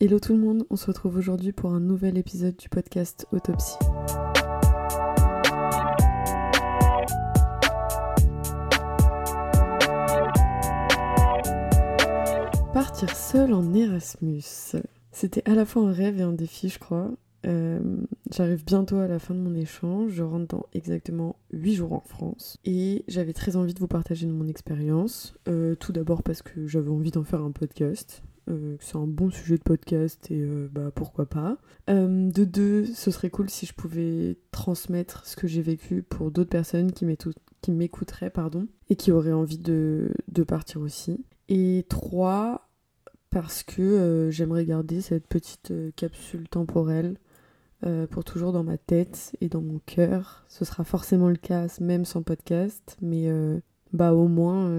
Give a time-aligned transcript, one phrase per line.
[0.00, 3.74] Hello tout le monde, on se retrouve aujourd'hui pour un nouvel épisode du podcast Autopsie.
[12.72, 14.76] Partir seul en Erasmus.
[15.10, 17.10] C'était à la fois un rêve et un défi, je crois.
[17.44, 17.80] Euh,
[18.30, 22.04] j'arrive bientôt à la fin de mon échange, je rentre dans exactement 8 jours en
[22.06, 25.34] France et j'avais très envie de vous partager mon expérience.
[25.48, 28.22] Euh, tout d'abord parce que j'avais envie d'en faire un podcast.
[28.48, 31.58] Euh, c'est un bon sujet de podcast et euh, bah pourquoi pas.
[31.90, 36.30] Euh, de deux, ce serait cool si je pouvais transmettre ce que j'ai vécu pour
[36.30, 37.04] d'autres personnes qui
[37.72, 41.24] m'écouteraient pardon, et qui auraient envie de, de partir aussi.
[41.48, 42.68] Et trois,
[43.30, 47.18] parce que j'aimerais garder cette petite capsule temporelle
[48.10, 50.44] pour toujours dans ma tête et dans mon cœur.
[50.48, 53.30] Ce sera forcément le cas même sans podcast, mais
[53.92, 54.70] bah au moins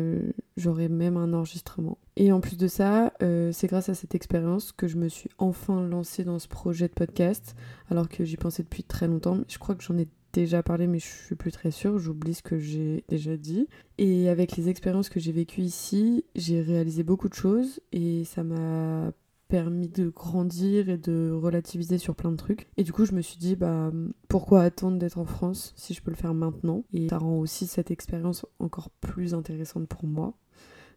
[0.57, 1.97] j'aurai même un enregistrement.
[2.19, 5.29] Et en plus de ça, euh, c'est grâce à cette expérience que je me suis
[5.37, 7.55] enfin lancée dans ce projet de podcast,
[7.89, 9.37] alors que j'y pensais depuis très longtemps.
[9.47, 12.43] Je crois que j'en ai déjà parlé, mais je suis plus très sûre, j'oublie ce
[12.43, 13.69] que j'ai déjà dit.
[13.97, 18.43] Et avec les expériences que j'ai vécues ici, j'ai réalisé beaucoup de choses et ça
[18.43, 19.13] m'a
[19.47, 22.67] permis de grandir et de relativiser sur plein de trucs.
[22.75, 23.93] Et du coup, je me suis dit, bah,
[24.27, 26.83] pourquoi attendre d'être en France si je peux le faire maintenant?
[26.93, 30.35] Et ça rend aussi cette expérience encore plus intéressante pour moi.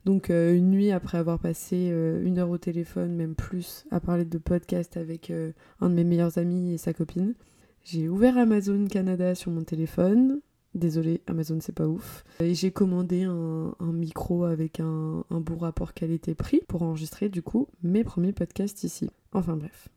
[0.04, 4.00] Donc, euh, une nuit après avoir passé euh, une heure au téléphone, même plus, à
[4.00, 7.34] parler de podcast avec euh, un de mes meilleurs amis et sa copine,
[7.84, 10.40] j'ai ouvert Amazon Canada sur mon téléphone,
[10.74, 12.24] Désolée, Amazon c'est pas ouf.
[12.40, 17.68] Et j'ai commandé un, micro avec un, un bon rapport qualité-prix pour enregistrer du coup
[17.82, 19.10] mes premiers podcasts ici.
[19.34, 19.88] Enfin bref.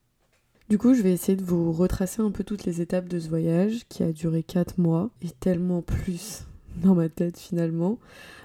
[0.68, 3.30] Du coup, je vais essayer de vous retracer un peu toutes les étapes de ce
[3.30, 6.46] voyage qui a duré 4 mois et tellement plus
[6.82, 8.00] dans ma tête finalement,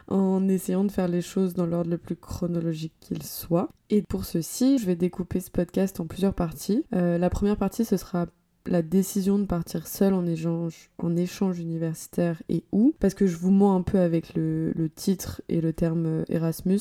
[0.08, 3.68] en essayant de faire les choses dans l'ordre le plus chronologique qu'il soit.
[3.90, 6.84] Et pour ceci, je vais découper ce podcast en plusieurs parties.
[6.94, 8.26] Euh, la première partie, ce sera
[8.66, 13.74] la décision de partir seule en échange, universitaire et où, parce que je vous mens
[13.74, 16.80] un peu avec le, titre et le terme Erasmus.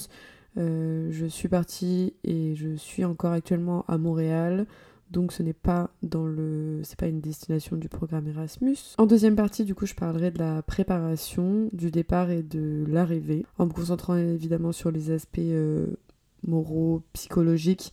[0.57, 4.65] Euh, je suis partie et je suis encore actuellement à Montréal,
[5.09, 8.77] donc ce n'est pas dans le, c'est pas une destination du programme Erasmus.
[8.97, 13.45] En deuxième partie, du coup, je parlerai de la préparation, du départ et de l'arrivée,
[13.57, 15.87] en me concentrant évidemment sur les aspects euh,
[16.45, 17.91] moraux, psychologiques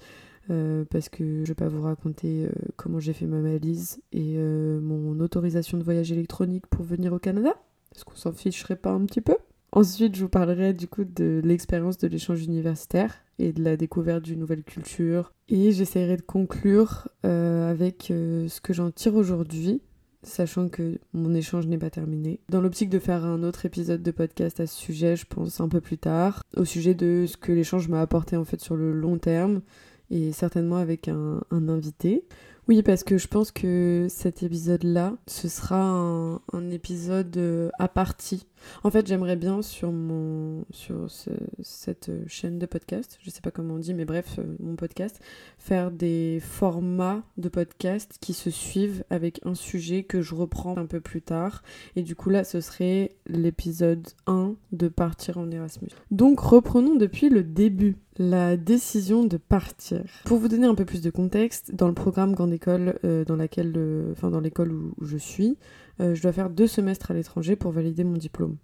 [0.50, 4.36] euh, parce que je vais pas vous raconter euh, comment j'ai fait ma valise et
[4.36, 7.54] mon autorisation de voyage électronique pour venir au Canada.
[7.94, 9.36] Est-ce qu'on s'en ficherait pas un petit peu
[9.72, 14.22] Ensuite, je vous parlerai du coup de l'expérience de l'échange universitaire et de la découverte
[14.22, 15.32] d'une nouvelle culture.
[15.48, 19.82] Et j'essaierai de conclure avec ce que j'en tire aujourd'hui,
[20.22, 22.40] sachant que mon échange n'est pas terminé.
[22.48, 25.68] Dans l'optique de faire un autre épisode de podcast à ce sujet, je pense un
[25.68, 28.92] peu plus tard, au sujet de ce que l'échange m'a apporté en fait sur le
[28.92, 29.62] long terme,
[30.10, 32.24] et certainement avec un, invité.
[32.68, 38.46] Oui, parce que je pense que cet épisode-là, ce sera un, épisode euh, à partie.
[38.82, 41.08] En fait, j'aimerais bien sur mon sur
[41.62, 45.20] cette chaîne de podcast, je sais pas comment on dit, mais bref, euh, mon podcast,
[45.58, 50.86] faire des formats de podcast qui se suivent avec un sujet que je reprends un
[50.86, 51.62] peu plus tard.
[51.96, 55.90] Et du coup, là, ce serait l'épisode 1 de partir en Erasmus.
[56.10, 60.02] Donc, reprenons depuis le début la décision de partir.
[60.24, 63.36] Pour vous donner un peu plus de contexte, dans le programme Grande École, euh, dans
[63.36, 65.56] laquelle, euh, dans l'école où, je suis,
[65.98, 68.56] je dois faire deux semestres à l'étranger pour valider mon diplôme.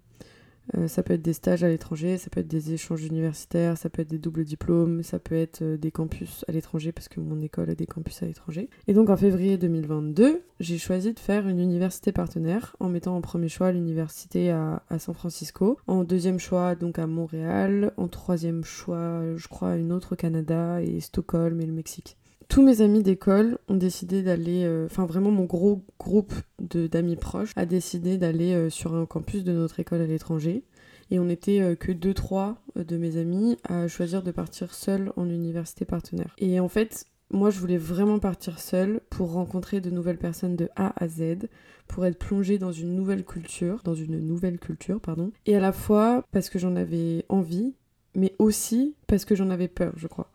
[0.75, 3.89] Euh, ça peut être des stages à l'étranger, ça peut être des échanges universitaires, ça
[3.89, 7.19] peut être des doubles diplômes, ça peut être euh, des campus à l'étranger parce que
[7.19, 8.69] mon école a des campus à l'étranger.
[8.87, 13.21] Et donc en février 2022, j'ai choisi de faire une université partenaire en mettant en
[13.21, 18.63] premier choix l'université à, à, San Francisco, en deuxième choix donc à Montréal, en troisième
[18.63, 22.17] choix je crois une autre au Canada et Stockholm et le Mexique
[22.47, 27.51] tous mes amis d'école ont décidé d'aller, euh, enfin vraiment mon gros groupe d'amis proches
[27.55, 30.63] a décidé d'aller euh, sur un campus de notre école à l'étranger.
[31.11, 35.11] Et on n'était euh, que deux, trois de mes amis à choisir de partir seul
[35.15, 36.35] en université partenaire.
[36.37, 40.69] Et en fait, moi je voulais vraiment partir seule pour rencontrer de nouvelles personnes de
[40.75, 41.47] A à Z,
[41.87, 45.31] pour être plongée dans une nouvelle culture, dans une nouvelle culture, pardon.
[45.45, 47.75] Et à la fois parce que j'en avais envie,
[48.15, 50.32] mais aussi parce que j'en avais peur, je crois.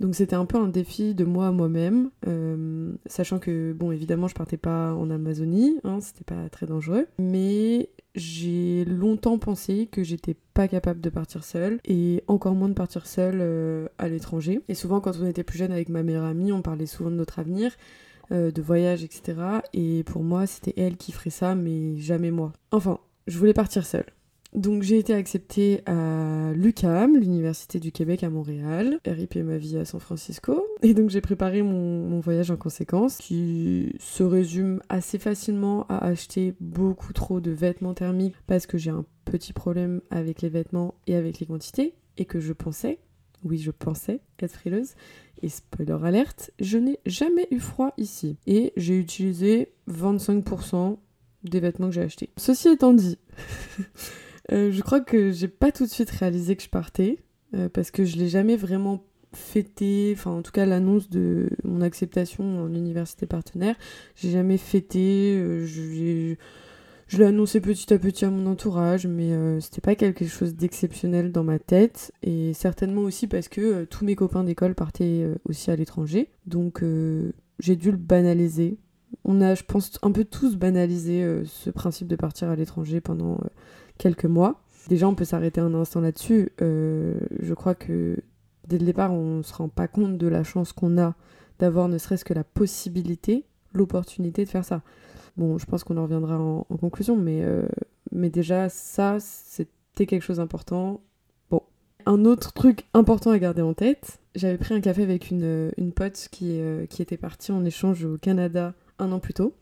[0.00, 4.28] Donc c'était un peu un défi de moi à moi-même, euh, sachant que, bon, évidemment,
[4.28, 10.04] je partais pas en Amazonie, hein, c'était pas très dangereux, mais j'ai longtemps pensé que
[10.04, 14.60] j'étais pas capable de partir seule, et encore moins de partir seule euh, à l'étranger.
[14.68, 17.16] Et souvent, quand on était plus jeune avec ma meilleure amie, on parlait souvent de
[17.16, 17.72] notre avenir,
[18.30, 19.40] euh, de voyage, etc.
[19.72, 22.52] Et pour moi, c'était elle qui ferait ça, mais jamais moi.
[22.70, 24.06] Enfin, je voulais partir seule.
[24.54, 29.84] Donc j'ai été acceptée à l'UCAM, l'Université du Québec à Montréal, RIP ma vie à
[29.84, 30.66] San Francisco.
[30.82, 35.98] Et donc j'ai préparé mon, mon, voyage en conséquence, qui se résume assez facilement à
[35.98, 40.94] acheter beaucoup trop de vêtements thermiques parce que j'ai un petit problème avec les vêtements
[41.06, 42.98] et avec les quantités, et que je pensais,
[43.44, 44.94] oui je pensais être frileuse,
[45.42, 48.36] et spoiler alerte, je n'ai jamais eu froid ici.
[48.46, 50.96] Et j'ai utilisé 25%
[51.44, 52.30] des vêtements que j'ai achetés.
[52.36, 53.18] Ceci étant dit,
[54.52, 57.18] euh, je crois que j'ai pas tout de suite réalisé que je partais,
[57.54, 59.04] euh, parce que je l'ai jamais vraiment
[59.34, 63.76] fêté, enfin en tout cas l'annonce de mon acceptation en université partenaire,
[64.16, 69.82] j'ai jamais fêté, euh, je l'ai annoncé petit à petit à mon entourage, mais c'était
[69.82, 74.44] pas quelque chose d'exceptionnel dans ma tête, et certainement aussi parce que tous mes copains
[74.44, 76.82] d'école partaient aussi à l'étranger, donc
[77.58, 78.78] j'ai dû le banaliser.
[79.24, 83.40] On a, je pense, un peu tous banalisé ce principe de partir à l'étranger pendant
[83.98, 84.60] quelques mois.
[84.88, 86.50] Déjà, on peut s'arrêter un instant là-dessus.
[86.62, 88.16] Euh, je crois que
[88.66, 91.14] dès le départ, on ne se rend pas compte de la chance qu'on a
[91.58, 94.82] d'avoir ne serait-ce que la possibilité, l'opportunité de faire ça.
[95.36, 97.44] Bon, je pense qu'on en reviendra en, conclusion, mais,
[98.12, 101.00] mais déjà, ça, c'était quelque chose d'important.
[101.50, 101.62] Bon.
[102.06, 105.92] Un autre truc important à garder en tête, j'avais pris un café avec une, une
[105.92, 109.54] pote qui, qui était partie en échange au Canada un an plus tôt.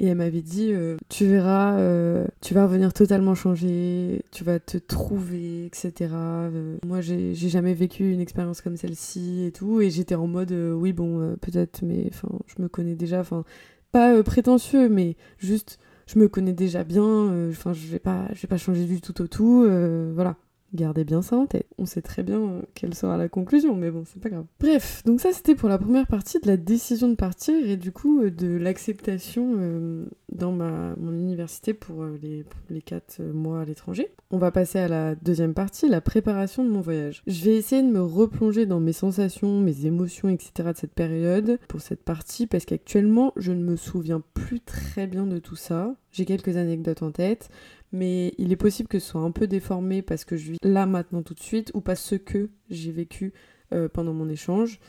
[0.00, 4.60] Et elle m'avait dit, euh, tu verras, euh, tu vas revenir totalement changé, tu vas
[4.60, 5.92] te trouver, etc.
[6.12, 9.80] Euh, moi, j'ai jamais vécu une expérience comme celle-ci et tout.
[9.80, 12.10] Et j'étais en mode, oui, bon, peut-être, mais
[12.46, 13.20] je me connais déjà.
[13.20, 13.44] Enfin,
[13.90, 17.48] pas prétentieux, mais juste, je me connais déjà bien.
[17.50, 19.66] Enfin, je vais pas, je vais pas changer du tout au tout.
[20.14, 20.36] voilà.
[20.74, 21.66] Gardez bien ça en tête.
[21.78, 24.44] On sait très bien euh, quelle sera la conclusion, mais bon, c'est pas grave.
[24.60, 27.90] Bref, donc ça c'était pour la première partie de la décision de partir et du
[27.90, 33.64] coup euh, de l'acceptation euh, dans ma, mon université pour les, les 4 mois à
[33.64, 34.10] l'étranger.
[34.30, 37.22] On va passer à la deuxième partie, la préparation de mon voyage.
[37.26, 40.70] Je vais essayer de me replonger dans mes sensations, mes émotions, etc.
[40.72, 45.26] de cette période pour cette partie parce qu'actuellement je ne me souviens plus très bien
[45.26, 45.94] de tout ça.
[46.10, 47.48] J'ai quelques anecdotes en tête,
[47.92, 50.86] mais il est possible que ce soit un peu déformé parce que je vis là
[50.86, 53.32] maintenant tout de suite ou parce que j'ai vécu
[53.74, 54.80] euh, pendant mon échange.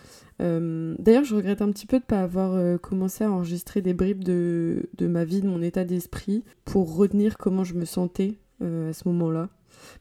[0.42, 3.81] Euh, d'ailleurs, je regrette un petit peu de ne pas avoir euh, commencé à enregistrer
[3.81, 7.84] des bribes de, de, ma vie, de mon état d'esprit, pour retenir comment je me
[7.84, 9.50] sentais à ce moment-là.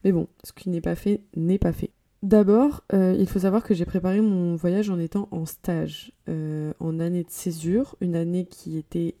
[0.03, 1.91] Mais bon, ce qui n'est pas fait n'est pas fait.
[2.23, 7.23] D'abord, il faut savoir que j'ai préparé mon voyage en étant en stage, en année
[7.23, 9.15] de césure, une année qui était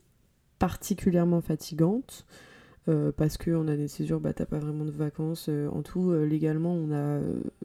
[0.57, 2.25] particulièrement fatigante.
[2.89, 5.47] Euh, parce qu'en année de césure, bah, t'as pas vraiment de vacances.
[5.49, 7.19] Euh, en tout, euh, légalement, on a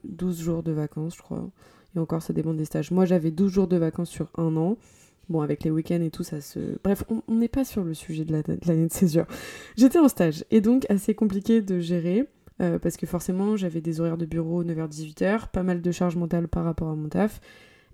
[0.04, 1.48] 12 jours de vacances, je crois.
[1.96, 2.90] Et encore, ça dépend des stages.
[2.90, 4.76] Moi, j'avais 12 jours de vacances sur un an.
[5.30, 6.78] Bon, avec les week-ends et tout, ça se.
[6.82, 8.32] Bref, on n'est pas sur le sujet de
[8.66, 9.26] l'année de, césure.
[9.76, 12.28] J'étais en stage, et donc assez compliqué de gérer.
[12.58, 16.64] parce que forcément, j'avais des horaires de bureau 9h-18h, pas mal de charges mentales par
[16.64, 17.40] rapport à mon taf.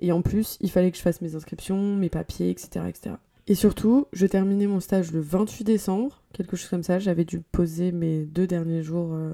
[0.00, 2.86] Et en plus, il fallait que je fasse mes inscriptions, mes papiers, etc.
[2.88, 3.14] etc.
[3.50, 7.00] Et surtout, je terminais mon stage le 28 décembre, quelque chose comme ça.
[7.00, 9.32] J'avais dû poser mes deux derniers jours euh,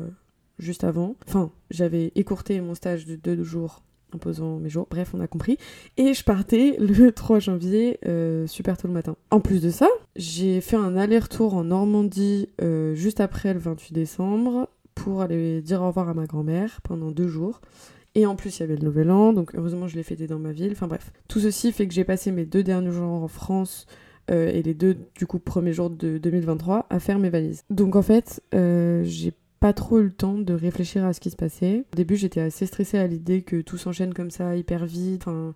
[0.58, 1.16] juste avant.
[1.28, 3.82] Enfin, j'avais écourté mon stage de deux jours
[4.14, 4.86] en posant mes jours.
[4.88, 5.58] Bref, on a compris.
[5.98, 9.16] Et je partais le 3 janvier, euh, super tôt le matin.
[9.30, 13.92] En plus de ça, j'ai fait un aller-retour en Normandie euh, juste après le 28
[13.92, 17.60] décembre pour aller dire au revoir à ma grand-mère pendant deux jours.
[18.14, 20.38] Et en plus, il y avait le Nouvel An, donc heureusement, je l'ai fêté dans
[20.38, 20.72] ma ville.
[20.72, 23.86] Enfin bref, tout ceci fait que j'ai passé mes deux derniers jours en France
[24.30, 27.62] euh, et les deux du coup premiers jours de 2023 à faire mes valises.
[27.70, 31.30] Donc en fait, euh, j'ai pas trop eu le temps de réfléchir à ce qui
[31.30, 31.84] se passait.
[31.92, 35.22] Au début, j'étais assez stressée à l'idée que tout s'enchaîne comme ça hyper vite.
[35.26, 35.54] Enfin,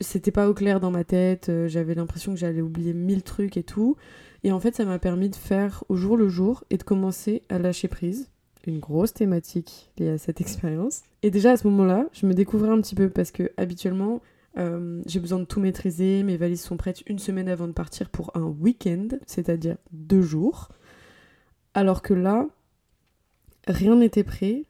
[0.00, 1.48] c'était pas au clair dans ma tête.
[1.48, 3.96] Euh, j'avais l'impression que j'allais oublier mille trucs et tout.
[4.44, 7.42] Et en fait, ça m'a permis de faire au jour le jour et de commencer
[7.48, 8.30] à lâcher prise.
[8.66, 11.02] Une grosse thématique liée à cette expérience.
[11.22, 14.20] Et déjà à ce moment-là, je me découvrais un petit peu parce que habituellement,
[14.58, 18.10] euh, j'ai besoin de tout maîtriser, mes valises sont prêtes une semaine avant de partir
[18.10, 20.68] pour un week-end, c'est-à-dire deux jours.
[21.74, 22.46] Alors que là,
[23.66, 24.64] rien n'était prêt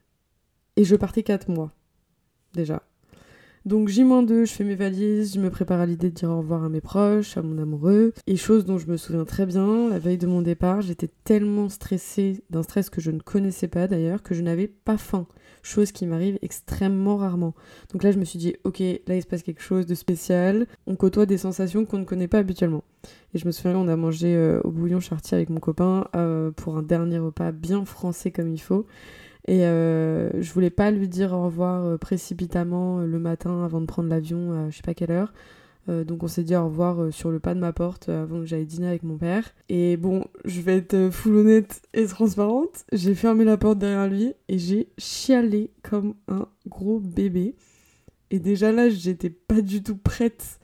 [0.77, 1.73] et je partais quatre mois
[2.53, 2.83] déjà.
[3.67, 6.65] Donc J-2, je fais mes valises, je me prépare à l'idée de dire au revoir
[6.65, 8.15] à mes proches, à mon amoureux.
[8.27, 11.69] Et chose dont je me souviens très bien, la veille de mon départ, j'étais tellement
[11.69, 15.27] stressée, d'un stress que je ne connaissais pas d'ailleurs, que je n'avais pas faim.
[15.63, 17.55] Chose qui m'arrive extrêmement rarement.
[17.93, 20.67] Donc là, je me suis dit, ok, là il se passe quelque chose de spécial.
[20.87, 22.83] On côtoie des sensations qu'on ne connaît pas habituellement.
[23.35, 26.51] Et je me souviens, on a mangé euh, au bouillon chartier avec mon copain euh,
[26.51, 28.87] pour un dernier repas bien français comme il faut.
[29.51, 33.81] Et euh, je voulais pas lui dire au revoir euh, précipitamment euh, le matin avant
[33.81, 35.35] de prendre l'avion à je sais pas quelle heure.
[35.89, 38.65] Donc on s'est dit au revoir sur le pas de ma porte avant que j'aille
[38.65, 39.51] dîner avec mon père.
[39.69, 42.85] Et bon, je vais être full honnête et transparente.
[42.93, 47.57] J'ai fermé la porte derrière lui et j'ai chialé comme un gros bébé.
[48.31, 50.61] Et déjà là, j'étais pas du tout prête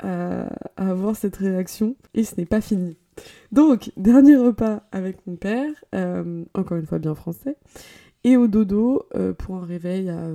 [0.00, 1.94] à avoir cette réaction.
[2.14, 2.96] Et ce n'est pas fini.
[3.52, 5.70] Donc, dernier repas avec mon père,
[6.54, 7.56] encore une fois bien français,
[8.24, 9.06] et au dodo
[9.38, 10.28] pour un réveil à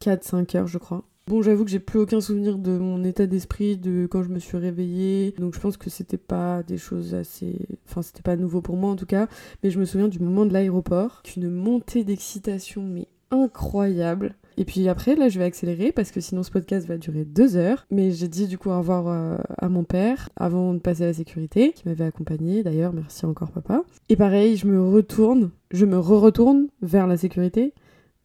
[0.00, 1.04] 4-5 heures, je crois.
[1.26, 4.38] Bon, j'avoue que j'ai plus aucun souvenir de mon état d'esprit de quand je me
[4.38, 5.34] suis réveillée.
[5.38, 7.66] Donc je pense que c'était pas des choses assez.
[7.88, 9.26] Enfin, c'était pas nouveau pour moi en tout cas.
[9.62, 11.22] Mais je me souviens du moment de l'aéroport.
[11.22, 14.34] Qu'une montée d'excitation, mais incroyable.
[14.56, 17.56] Et puis après, là, je vais accélérer parce que sinon ce podcast va durer deux
[17.56, 17.86] heures.
[17.90, 21.06] Mais j'ai dit du coup au revoir euh, à mon père avant de passer à
[21.06, 22.92] la sécurité, qui m'avait accompagné d'ailleurs.
[22.92, 23.82] Merci encore, papa.
[24.08, 27.72] Et pareil, je me retourne, je me re-retourne vers la sécurité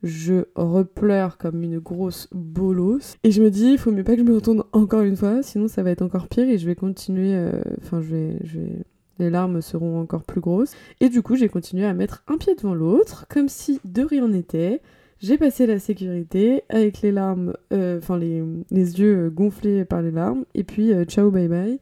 [0.03, 3.17] je repleure comme une grosse bolos.
[3.24, 5.43] Et je me dis, il faut mieux pas que je me retourne encore une fois,
[5.43, 7.33] sinon ça va être encore pire et je vais continuer.
[7.33, 8.86] Euh, enfin, je, vais, je vais.
[9.19, 10.74] Les larmes seront encore plus grosses.
[11.01, 14.29] Et du coup, j'ai continué à mettre un pied devant l'autre, comme si de rien
[14.29, 14.81] n'était.
[15.20, 20.12] J'ai passé la sécurité avec les larmes, euh, enfin les, les, yeux gonflés par les
[20.12, 20.46] larmes.
[20.54, 21.80] Et puis, euh, ciao, bye bye.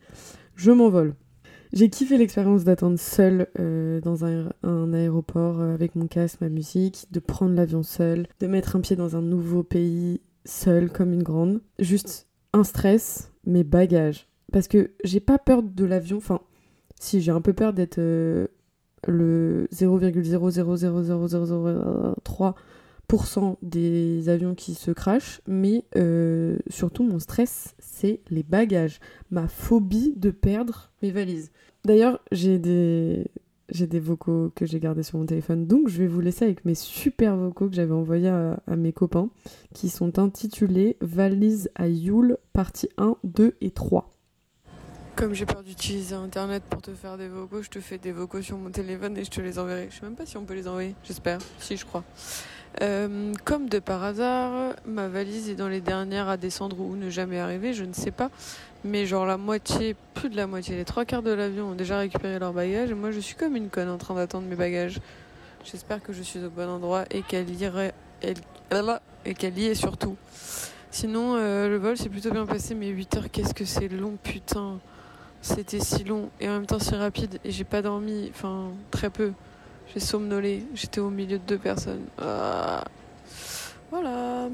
[0.55, 1.13] Je m'envole.
[1.73, 7.07] J'ai kiffé l'expérience d'attendre seule euh, dans un, aéroport euh, avec mon casque, ma musique,
[7.11, 11.21] de prendre l'avion seule, de mettre un pied dans un nouveau pays seule comme une
[11.23, 11.61] grande.
[11.77, 14.29] Juste un stress, mes bagages.
[14.51, 16.39] Parce que j'ai pas peur de l'avion, enfin,
[16.99, 18.47] si j'ai un peu peur d'être euh,
[19.05, 22.55] le 0,0000003
[23.61, 28.99] des avions qui se crachent, mais euh, surtout mon stress, c'est les bagages,
[29.31, 31.51] ma phobie de perdre mes valises.
[31.85, 33.25] D'ailleurs, j'ai des
[33.69, 36.63] j'ai des vocaux que j'ai gardés sur mon téléphone, donc je vais vous laisser avec
[36.63, 39.29] mes super vocaux que j'avais envoyés à, mes copains,
[39.73, 44.13] qui sont intitulés Valise à Yule, partie 1, 2 et 3.
[45.17, 48.41] Comme j'ai peur d'utiliser internet pour te faire des vocaux, je te fais des vocaux
[48.41, 49.89] sur mon téléphone et je te les enverrai.
[49.91, 52.05] Je sais même pas si on peut les envoyer, j'espère, si je crois.
[52.83, 57.09] Euh, comme de par hasard, ma valise est dans les dernières à descendre ou ne
[57.09, 58.29] jamais arriver, je ne sais pas.
[58.83, 61.97] Mais genre la moitié, plus de la moitié, les trois quarts de l'avion ont déjà
[61.97, 64.99] récupéré leurs bagages et moi je suis comme une conne en train d'attendre mes bagages.
[65.63, 70.15] J'espère que je suis au bon endroit et qu'elle irait, et qu'elle y est surtout.
[70.91, 74.17] Sinon, euh, le vol s'est plutôt bien passé, mais 8 heures, qu'est-ce que c'est long,
[74.23, 74.79] putain.
[75.41, 79.09] C'était si long et en même temps si rapide et j'ai pas dormi, enfin très
[79.09, 79.33] peu.
[79.93, 82.05] J'ai somnolé, j'étais au milieu de deux personnes.
[82.17, 82.83] Ah.
[83.89, 84.49] Voilà,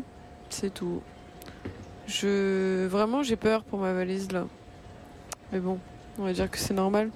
[0.50, 1.02] c'est tout.
[2.06, 4.46] Je vraiment j'ai peur pour ma valise là.
[5.52, 5.80] Mais bon,
[6.20, 7.10] on va dire que c'est normal.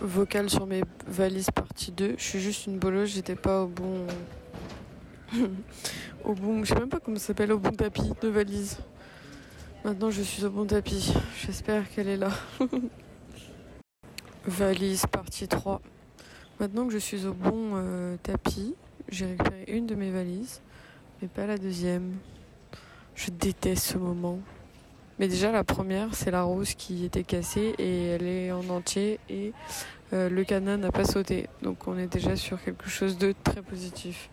[0.00, 2.14] Vocal sur mes valises partie 2.
[2.18, 4.06] Je suis juste une bolosse, j'étais pas au bon
[6.24, 8.78] au bon, je sais même pas comment ça s'appelle au bon tapis de valise.
[9.84, 11.12] Maintenant je suis au bon tapis.
[11.44, 12.30] J'espère qu'elle est là.
[14.46, 15.80] valise partie 3.
[16.60, 18.74] Maintenant que je suis au bon euh, tapis,
[19.08, 20.60] j'ai récupéré une de mes valises,
[21.20, 22.12] mais pas la deuxième.
[23.14, 24.38] Je déteste ce moment.
[25.18, 29.20] Mais déjà la première, c'est la rose qui était cassée et elle est en entier
[29.28, 29.52] et
[30.12, 31.48] euh, le canin n'a pas sauté.
[31.62, 34.30] Donc on est déjà sur quelque chose de très positif.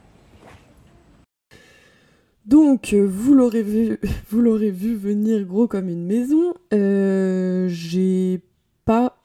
[2.46, 4.00] Donc, vous l'aurez vu,
[4.30, 6.56] vous l'aurez vu venir gros comme une maison.
[6.74, 8.42] Euh, j'ai
[8.84, 9.21] pas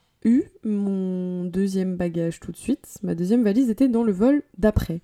[0.65, 2.99] mon deuxième bagage tout de suite.
[3.03, 5.01] Ma deuxième valise était dans le vol d'après.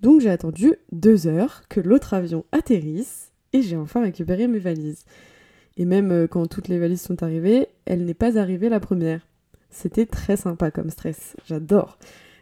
[0.00, 5.04] Donc j'ai attendu deux heures que l'autre avion atterrisse et j'ai enfin récupéré mes valises.
[5.76, 9.26] Et même euh, quand toutes les valises sont arrivées, elle n'est pas arrivée la première.
[9.70, 11.98] C'était très sympa comme stress, j'adore.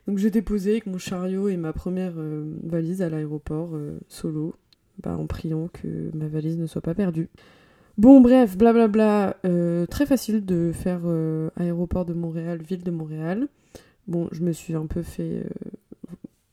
[0.06, 4.54] Donc j'étais posée avec mon chariot et ma première euh, valise à l'aéroport euh, solo,
[5.02, 7.28] bah, en priant que ma valise ne soit pas perdue.
[7.98, 9.36] Bon, bref, blablabla.
[9.44, 13.48] Euh, très facile de faire euh, aéroport de Montréal, ville de Montréal.
[14.06, 15.42] Bon, je me suis un peu fait.
[15.44, 15.48] Euh,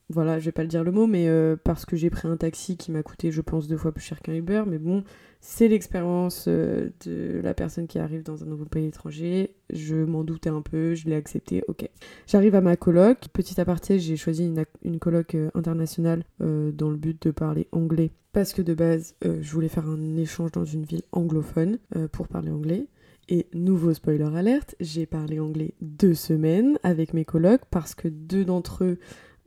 [0.10, 1.28] voilà, je vais pas le dire le mot, mais
[1.64, 4.22] parce que j'ai pris un taxi qui m'a coûté, je pense, deux fois plus cher
[4.22, 4.64] qu'un Uber.
[4.68, 5.04] Mais bon,
[5.48, 9.56] c'est l'expérience de la personne qui arrive dans un nouveau pays étranger.
[9.72, 11.88] Je m'en doutais un peu, je l'ai accepté, ok.
[12.26, 13.28] J'arrive à ma coloc.
[13.32, 18.52] Petit aparté, j'ai choisi une, une coloc internationale dans le but de parler anglais parce
[18.52, 22.28] que de base, euh, je voulais faire un échange dans une ville anglophone euh, pour
[22.28, 22.88] parler anglais.
[23.30, 28.44] Et nouveau spoiler alerte, j'ai parlé anglais deux semaines avec mes colocs parce que deux
[28.44, 28.98] d'entre eux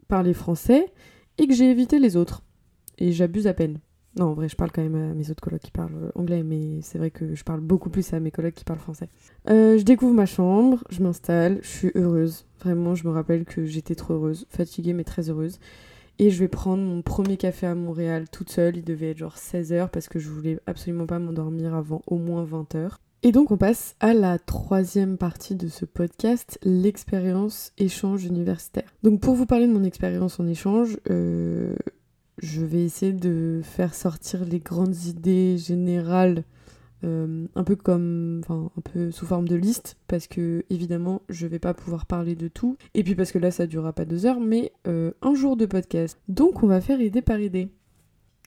[0.09, 0.87] parlaient français
[1.37, 2.43] et que j'ai évité les autres.
[2.97, 3.79] Et j'abuse à peine.
[4.19, 6.81] Non, en vrai, je parle quand même à mes autres colocs qui parlent anglais, mais
[6.83, 9.09] c'est vrai que je parle beaucoup plus à mes colocs qui parlent français.
[9.49, 12.45] Euh, je découvre ma chambre, je m'installe, je suis heureuse.
[12.61, 15.61] Vraiment, je me rappelle que j'étais trop heureuse, fatiguée mais très heureuse.
[16.19, 18.77] Et je vais prendre mon premier café à Montréal toute seule.
[18.77, 22.45] Il devait être genre 16h parce que je voulais absolument pas m'endormir avant au moins
[22.45, 22.97] 20h.
[23.23, 28.95] Et donc on passe à la troisième partie de ce podcast, l'expérience échange universitaire.
[29.03, 31.75] Donc pour vous parler de mon expérience en échange, euh,
[32.39, 36.45] je vais essayer de faire sortir les grandes idées générales,
[37.05, 41.47] euh, un peu comme, enfin un peu sous forme de liste, parce que évidemment je
[41.47, 44.27] vais pas pouvoir parler de tout, et puis parce que là ça durera pas deux
[44.27, 46.19] heures, mais euh, un jour de podcast.
[46.29, 47.69] Donc on va faire idée par idée.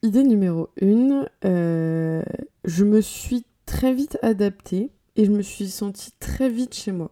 [0.03, 6.49] Idée numéro une, je me suis très vite adaptée et je me suis sentie très
[6.49, 7.11] vite chez moi.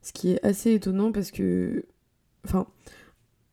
[0.00, 1.84] Ce qui est assez étonnant parce que.
[2.44, 2.66] Enfin.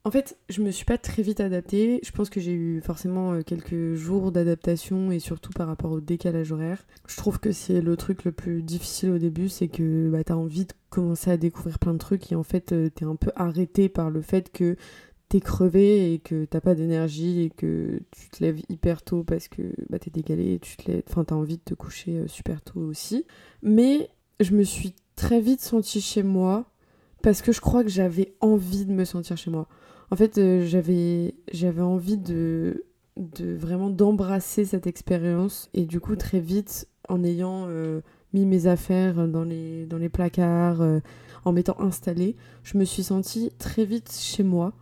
[0.05, 2.01] En fait, je me suis pas très vite adaptée.
[2.03, 6.01] Je pense que j'ai eu forcément euh, quelques jours d'adaptation et surtout par rapport au
[6.01, 6.85] décalage horaire.
[7.07, 10.33] Je trouve que c'est le truc le plus difficile au début, c'est que bah, t'as
[10.33, 13.31] envie de commencer à découvrir plein de trucs et en fait euh, t'es un peu
[13.37, 14.75] arrêté par le fait que
[15.29, 19.47] t'es crevé et que t'as pas d'énergie et que tu te lèves hyper tôt parce
[19.47, 22.27] que bah, t'es décalé et tu te lèves, enfin t'as envie de te coucher euh,
[22.27, 23.25] super tôt aussi.
[23.61, 24.09] Mais
[24.41, 26.65] je me suis très vite sentie chez moi
[27.21, 29.69] parce que je crois que j'avais envie de me sentir chez moi.
[30.13, 32.85] En fait, euh, j'avais j'avais envie de
[33.17, 38.01] de vraiment d'embrasser cette expérience et du coup très vite en ayant euh,
[38.31, 40.83] mis mes affaires dans les dans les placards
[41.45, 44.73] en m'étant installée, je me suis sentie très vite chez moi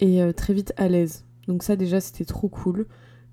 [0.00, 1.24] et euh, très vite à l'aise.
[1.48, 2.86] Donc ça déjà c'était trop cool.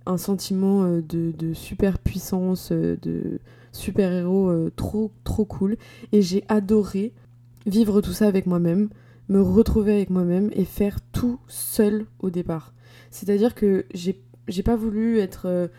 [0.06, 3.40] Un sentiment euh, de, super puissance, euh, de
[3.72, 5.78] super héros trop trop cool.
[6.12, 7.14] Et j'ai adoré
[7.66, 8.90] vivre tout ça avec moi-même,
[9.30, 12.74] me retrouver avec moi-même et faire tout seul au départ.
[13.10, 15.70] C'est-à-dire que j'ai pas voulu être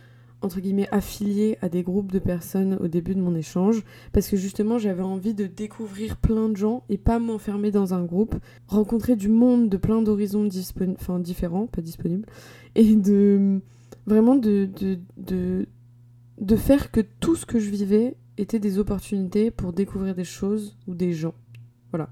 [0.45, 3.83] entre guillemets affiliée à des groupes de personnes au début de mon échange
[4.13, 8.05] parce que justement j'avais envie de découvrir plein de gens et pas m'enfermer dans un
[8.05, 8.35] groupe,
[8.69, 10.49] rencontrer du monde de plein d'horizons
[10.99, 12.27] enfin, différents, pas disponibles,
[12.75, 13.61] et de
[14.07, 15.67] vraiment de, de, de,
[16.41, 20.77] de faire que tout ce que je vivais était des opportunités pour découvrir des choses
[20.87, 21.35] ou des gens.
[21.91, 22.11] Voilà.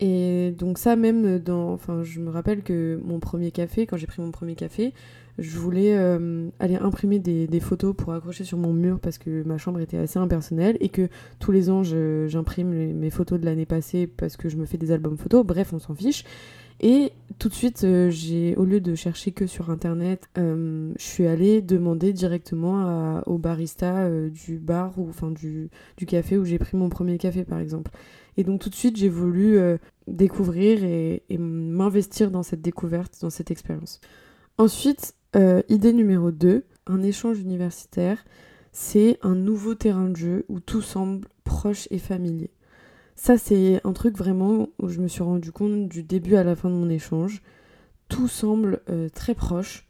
[0.00, 1.72] Et donc ça même dans...
[1.72, 4.92] Enfin je me rappelle que mon premier café, quand j'ai pris mon premier café,
[5.38, 9.58] je voulais euh, aller imprimer des, photos pour accrocher sur mon mur parce que ma
[9.58, 11.08] chambre était assez impersonnelle et que
[11.40, 14.92] tous les ans j'imprime mes photos de l'année passée parce que je me fais des
[14.92, 15.44] albums photos.
[15.44, 16.24] Bref, on s'en fiche.
[16.80, 21.04] Et tout de suite, euh, j'ai, au lieu de chercher que sur internet, euh, je
[21.04, 26.58] suis allée demander directement au barista du bar ou enfin du, du café où j'ai
[26.58, 27.90] pris mon premier café par exemple.
[28.36, 29.58] Et donc tout de suite, j'ai voulu
[30.06, 34.00] découvrir et m'investir dans cette découverte, dans cette expérience.
[34.58, 38.24] Ensuite, euh, idée numéro 2, un échange universitaire,
[38.72, 42.50] c'est un nouveau terrain de jeu où tout semble proche et familier.
[43.16, 46.56] Ça, c'est un truc vraiment où je me suis rendu compte du début à la
[46.56, 47.42] fin de mon échange.
[48.08, 49.86] Tout semble euh, très proche.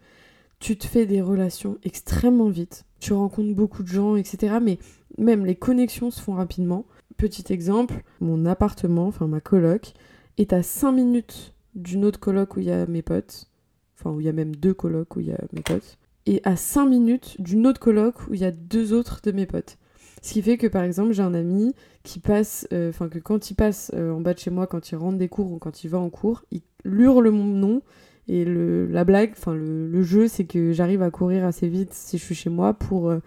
[0.59, 2.87] Tu te fais des relations extrêmement vite.
[2.99, 4.57] Tu rencontres beaucoup de gens, etc.
[4.61, 4.79] Mais
[5.17, 6.87] même les connexions se font rapidement.
[7.17, 9.95] Petit exemple, mon appartement, enfin ma coloc,
[10.39, 13.51] est à 5 minutes d'une autre coloc où il y a mes potes.
[13.99, 16.41] Enfin où il y a même deux colocs où il y a mes potes, et
[16.45, 19.79] à 5 minutes d'une autre coloc où il y a deux autres de mes potes.
[20.23, 23.51] Ce qui fait que par exemple j'ai un ami qui passe, euh, enfin que quand
[23.51, 25.85] il passe euh, en bas de chez moi, quand il rentre des cours ou quand
[25.85, 27.83] il va en cours, il hurle mon nom.
[28.29, 32.19] Et le, la blague, enfin le, jeu c'est que j'arrive à courir assez vite si
[32.19, 33.21] je suis chez moi pour euh,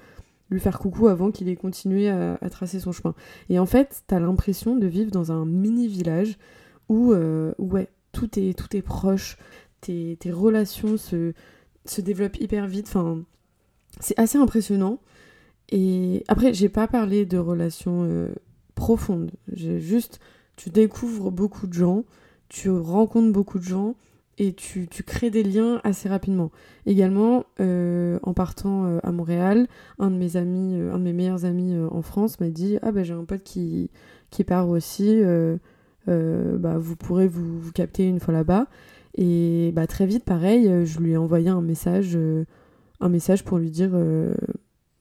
[0.49, 3.13] lui faire coucou avant qu'il ait continué à, tracer son chemin.
[3.49, 6.37] Et en fait t'as l'impression de vivre dans un mini village
[6.89, 7.13] où,
[7.59, 9.37] ouais, tout est, tout est proche,
[9.81, 11.33] tes, relations se,
[11.85, 12.87] se, développent hyper vite.
[12.87, 13.21] Enfin,
[13.99, 14.99] c'est assez impressionnant.
[15.69, 18.33] Et après, j'ai pas parlé de relations euh,
[18.75, 19.31] profondes.
[19.53, 20.19] J'ai juste,
[20.55, 22.03] tu découvres beaucoup de gens,
[22.49, 23.95] tu rencontres beaucoup de gens
[24.39, 26.49] et tu, crées des liens assez rapidement.
[26.87, 29.67] Également, euh, en partant euh, à Montréal,
[29.99, 33.03] un de mes amis, un de mes meilleurs amis en France m'a dit Ah, ben
[33.03, 33.91] j'ai un pote qui,
[34.31, 35.21] qui part aussi,
[36.07, 38.67] bah, vous pourrez vous, capter une fois là-bas.
[39.15, 42.45] Et bah, très vite, pareil, euh, je lui ai envoyé un message, euh,
[42.99, 44.33] un message pour lui dire euh,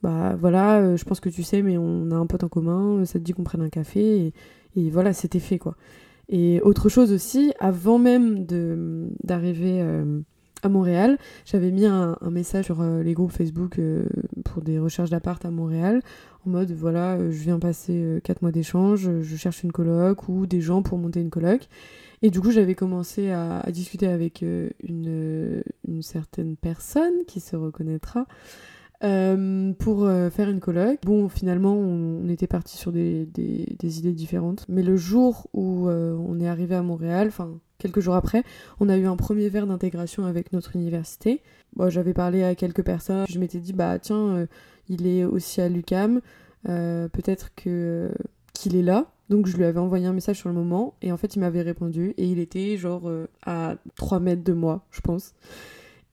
[0.01, 3.13] Bah voilà, je pense que tu sais, mais on a un pote en commun, ça
[3.19, 4.33] te dit qu'on prenne un café.
[4.75, 5.75] Et, voilà, c'était fait quoi.
[6.29, 8.45] Et autre chose aussi, avant même
[9.23, 9.81] d'arriver
[10.61, 13.79] à Montréal, j'avais mis un, message sur les groupes Facebook
[14.45, 16.01] pour des recherches d'appart à Montréal,
[16.45, 20.61] en mode voilà, je viens passer 4 mois d'échange, je cherche une coloc ou des
[20.61, 21.67] gens pour monter une coloc.
[22.21, 27.55] Et du coup, j'avais commencé à, discuter avec euh, une, une, certaine personne qui se
[27.55, 28.25] reconnaîtra.
[29.01, 30.99] Euh, pour euh, faire une colloque.
[31.03, 34.65] Bon, finalement, on, était parti sur des, des, idées différentes.
[34.67, 38.43] Mais le jour où euh, on est arrivé à Montréal, enfin, quelques jours après,
[38.81, 41.41] on a eu un premier verre d'intégration avec notre université.
[41.75, 43.25] Bon, J'avais parlé à quelques personnes.
[43.29, 44.47] Je m'étais dit, bah tiens,
[44.89, 46.19] il est aussi à l'UCAM.
[46.63, 48.11] Peut-être que
[48.53, 49.11] qu'il est là.
[49.29, 51.61] Donc je lui avais envoyé un message sur le moment et en fait il m'avait
[51.61, 53.09] répondu et il était genre
[53.45, 55.33] à 3 mètres de moi, je pense.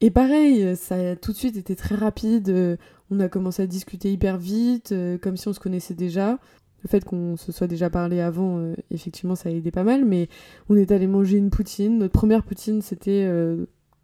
[0.02, 2.50] Et pareil, ça a tout de suite été très rapide.
[2.50, 2.76] Euh,
[3.10, 6.38] on a commencé à discuter hyper vite, euh, comme si on se connaissait déjà.
[6.82, 10.04] Le fait qu'on se soit déjà parlé avant, euh, effectivement, ça a aidé pas mal.
[10.04, 10.28] Mais
[10.68, 11.98] on est allé manger une poutine.
[11.98, 13.26] Notre première poutine, c'était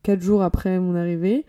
[0.03, 1.45] quatre jours après mon arrivée.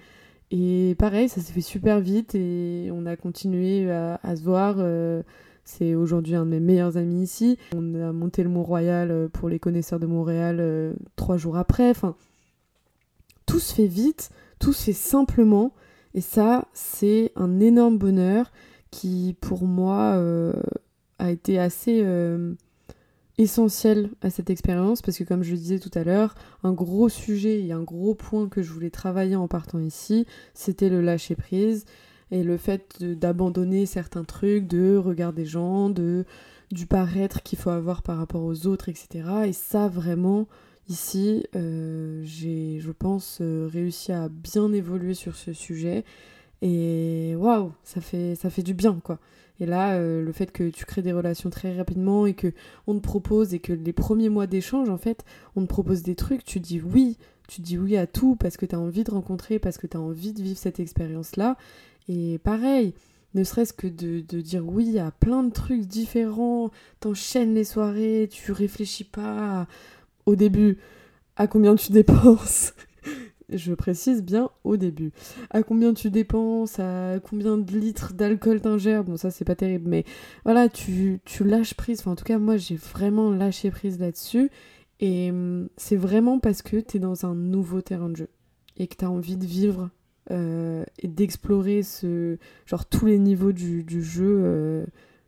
[0.51, 4.75] Et pareil, ça s'est fait super vite et on a continué à, se voir.
[5.63, 7.57] c'est aujourd'hui un de mes meilleurs amis ici.
[7.75, 11.93] On a monté le Mont-Royal pour les connaisseurs de Montréal trois jours après.
[13.45, 14.29] Tout se fait vite,
[14.59, 15.73] tout se fait simplement.
[16.13, 18.51] Et ça, c'est un énorme bonheur
[18.91, 20.53] qui, pour moi, euh,
[21.19, 22.53] a été assez euh,
[23.37, 27.09] essentiel à cette expérience parce que, comme je le disais tout à l'heure, un gros
[27.09, 31.35] sujet et un gros point que je voulais travailler en partant ici, c'était le lâcher
[31.35, 31.85] prise
[32.31, 36.25] et le fait d'abandonner certains trucs, de regarder des gens, de
[36.71, 39.23] du paraître qu'il faut avoir par rapport aux autres, etc.
[39.45, 40.47] Et ça, vraiment,
[40.89, 46.03] Ici, euh, j'ai, je pense, euh, réussi à bien évoluer sur ce sujet.
[46.61, 49.19] Et waouh, ça fait, ça fait du bien, quoi.
[49.59, 52.51] Et là, euh, le fait que tu crées des relations très rapidement et que
[52.87, 55.23] on te propose et que les premiers mois d'échange, en fait,
[55.55, 57.17] on te propose des trucs, tu dis oui,
[57.47, 59.95] tu dis oui à tout parce que tu as envie de rencontrer, parce que tu
[59.95, 61.57] as envie de vivre cette expérience-là.
[62.09, 62.93] Et pareil,
[63.35, 68.27] ne serait-ce que de, de, dire oui à plein de trucs différents, t'enchaînes les soirées,
[68.31, 69.67] tu réfléchis pas
[70.25, 70.77] au début
[71.35, 72.73] à combien tu dépenses.
[73.49, 75.11] Je précise bien au début.
[75.49, 79.03] À combien tu dépenses, à combien de litres d'alcool t'ingères.
[79.03, 80.05] Bon, ça, c'est pas terrible, mais
[80.43, 81.99] voilà, tu, lâches prise.
[81.99, 84.49] Enfin, en tout cas, moi, j'ai vraiment lâché prise là-dessus.
[84.99, 88.29] Et hum, c'est vraiment parce que t'es dans un nouveau terrain de jeu
[88.77, 89.89] et que t'as envie de vivre
[90.31, 94.85] euh, et d'explorer ce genre tous les niveaux du, jeu euh,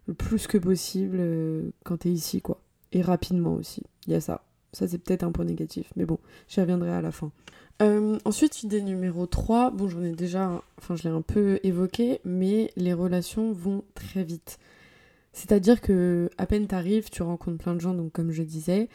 [0.07, 2.61] le plus que possible euh, quand t'es ici, quoi.
[2.91, 3.83] Et rapidement aussi.
[4.07, 4.45] Il y a ça.
[4.75, 7.31] Ça, c'est peut-être un point négatif, mais bon, j'y reviendrai à la fin.
[7.81, 12.19] Euh, ensuite, idée numéro 3, bon, j'en ai déjà, enfin, je l'ai un peu évoqué,
[12.23, 14.59] mais les relations vont très vite.
[15.33, 18.89] C'est-à-dire que à peine t'arrives, tu rencontres plein de gens, donc comme je disais,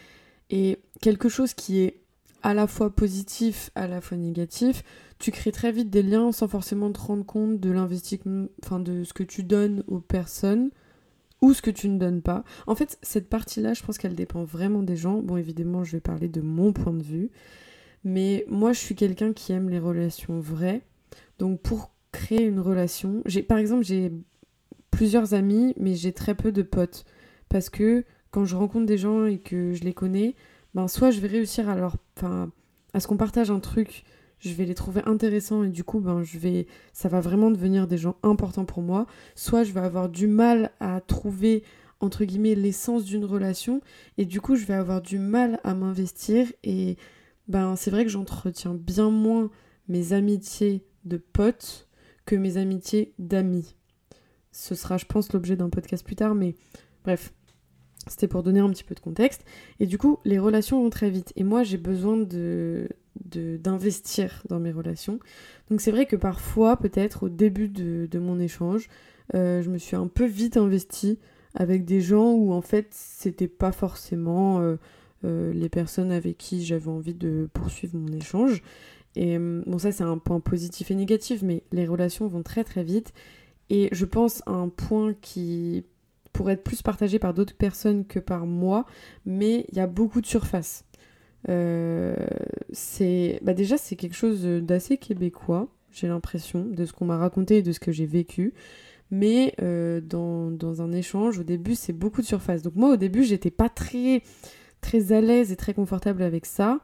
[0.49, 2.01] et quelque chose qui est
[2.43, 4.83] à la fois positif, à la fois négatif,
[5.19, 9.05] tu crées très vite des liens sans forcément te rendre compte de l'investissement, enfin de
[9.05, 10.71] ce que tu donnes aux personnes
[11.41, 12.45] ou ce que tu ne donnes pas.
[12.67, 15.21] En fait, cette partie-là, je pense qu'elle dépend vraiment des gens.
[15.23, 17.31] Bon, évidemment, je vais parler de mon point de vue.
[18.05, 20.83] Mais moi, je suis quelqu'un qui aime les relations vraies.
[21.39, 24.13] Donc, pour créer une relation, j'ai, par exemple, j'ai
[24.91, 27.05] plusieurs amis, mais j'ai très peu de potes.
[27.49, 30.35] Parce que quand je rencontre des gens et que je les connais,
[30.75, 31.97] ben, soit je vais réussir à leur.
[32.17, 32.51] Enfin,
[32.93, 34.05] à ce qu'on partage un truc
[34.41, 37.87] je vais les trouver intéressants et du coup ben je vais ça va vraiment devenir
[37.87, 41.63] des gens importants pour moi soit je vais avoir du mal à trouver
[42.01, 43.81] entre guillemets l'essence d'une relation
[44.19, 46.97] et du coup je vais avoir du mal à m'investir et
[47.49, 49.51] ben c'est vrai que j'entretiens bien moins
[49.89, 51.89] mes amitiés de potes
[52.25, 53.77] que mes amitiés d'amis
[54.53, 56.55] ce sera je pense l'objet d'un podcast plus tard mais
[57.05, 57.33] bref
[58.07, 59.45] c'était pour donner un petit peu de contexte.
[59.79, 61.33] Et du coup, les relations vont très vite.
[61.37, 62.89] Et moi, j'ai besoin de,
[63.25, 65.19] d'investir dans mes relations.
[65.71, 68.89] Donc c'est vrai que parfois, peut-être au début de, mon échange,
[69.35, 71.19] euh, je me suis un peu vite investie
[71.55, 74.77] avec des gens où en fait c'était pas forcément euh,
[75.25, 78.63] euh, les personnes avec qui j'avais envie de poursuivre mon échange.
[79.17, 82.85] Et bon ça c'est un point positif et négatif, mais les relations vont très très
[82.85, 83.13] vite.
[83.69, 85.85] Et je pense à un point qui
[86.33, 88.87] pourrait être plus partagé par d'autres personnes que par moi,
[89.27, 90.85] mais il y a beaucoup de surface.
[91.49, 92.15] Euh,
[92.73, 97.59] c'est bah déjà c'est quelque chose d'assez québécois, j'ai l'impression, de ce qu'on m'a raconté
[97.59, 98.55] et de ce que j'ai vécu.
[99.11, 102.63] Mais euh, dans, dans, un échange, au début, c'est beaucoup de surface.
[102.63, 104.23] Donc moi, au début, j'étais pas très,
[104.81, 106.79] très à l'aise et très confortable avec ça,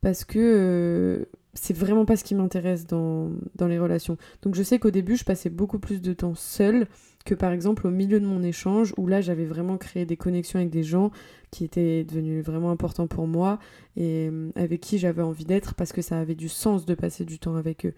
[0.00, 4.16] parce que euh, c'est vraiment pas ce qui m'intéresse dans, dans les relations.
[4.42, 6.86] Donc je sais qu'au début, je passais beaucoup plus de temps seule
[7.24, 10.58] que par exemple au milieu de mon échange où là j'avais vraiment créé des connexions
[10.58, 11.12] avec des gens
[11.52, 13.58] qui étaient devenus vraiment importants pour moi
[13.94, 17.26] et euh, avec qui j'avais envie d'être parce que ça avait du sens de passer
[17.26, 17.92] du temps avec eux.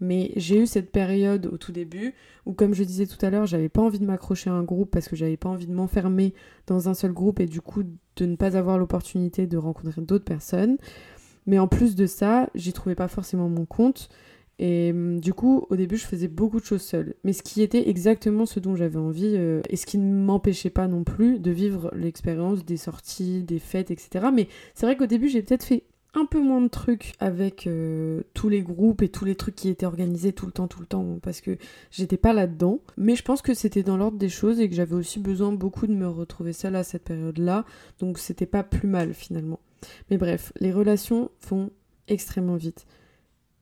[0.00, 2.14] Mais j'ai eu cette période au tout début
[2.46, 4.92] où comme je disais tout à l'heure, j'avais pas envie de m'accrocher à un groupe
[4.92, 6.34] parce que j'avais pas envie de m'enfermer
[6.68, 10.24] dans un seul groupe et du coup de ne pas avoir l'opportunité de rencontrer d'autres
[10.24, 10.78] personnes.
[11.46, 14.08] Mais en plus de ça, j'y trouvais pas forcément mon compte
[14.60, 17.14] Et hum, du coup, au début, je faisais beaucoup de choses seule.
[17.24, 20.70] Mais ce qui était exactement ce dont j'avais envie euh, et ce qui ne m'empêchait
[20.70, 24.26] pas non plus de vivre l'expérience des sorties, des fêtes, etc.
[24.32, 28.22] Mais c'est vrai qu'au début, j'ai peut-être fait un peu moins de trucs avec euh,
[28.34, 30.86] tous les groupes et tous les trucs qui étaient organisés tout le temps, tout le
[30.86, 31.56] temps, parce que
[31.90, 32.80] j'étais pas là-dedans.
[32.98, 35.86] Mais je pense que c'était dans l'ordre des choses et que j'avais aussi besoin beaucoup
[35.86, 37.64] de me retrouver seule à cette période-là,
[37.98, 39.60] donc c'était pas plus mal finalement.
[40.10, 41.70] Mais bref, les relations vont
[42.08, 42.86] extrêmement vite.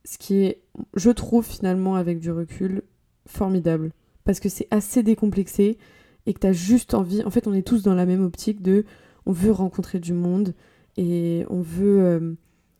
[0.09, 0.63] Ce qui est,
[0.95, 2.81] je trouve finalement avec du recul,
[3.27, 3.91] formidable.
[4.23, 5.77] Parce que c'est assez décomplexé
[6.25, 7.23] et que t'as juste envie.
[7.25, 8.85] En fait, on est tous dans la même optique de
[9.27, 10.55] on veut rencontrer du monde,
[10.97, 12.33] et on veut, euh,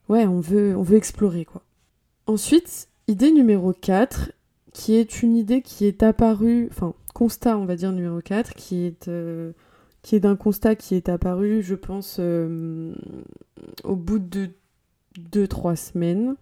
[0.08, 1.62] ouais, on veut, on veut explorer quoi.
[2.26, 4.32] Ensuite, idée numéro 4,
[4.72, 8.86] qui est une idée qui est apparue, enfin constat on va dire numéro 4, qui
[8.86, 9.52] est, euh,
[10.02, 12.92] qui est d'un constat qui est apparu, je pense, euh,
[13.84, 14.48] au bout de
[15.30, 16.34] 2-3 semaines.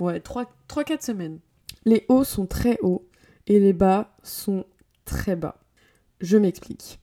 [0.00, 1.38] Ouais, 3-4 semaines.
[1.84, 3.08] Les hauts sont très hauts
[3.46, 4.64] et les bas sont
[5.04, 5.56] très bas.
[6.20, 6.98] Je m'explique.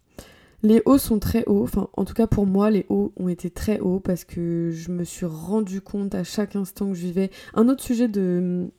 [0.65, 3.49] Les hauts sont très hauts, enfin en tout cas pour moi les hauts ont été
[3.49, 7.31] très hauts parce que je me suis rendu compte à chaque instant que je vivais.
[7.53, 8.69] Un autre sujet de...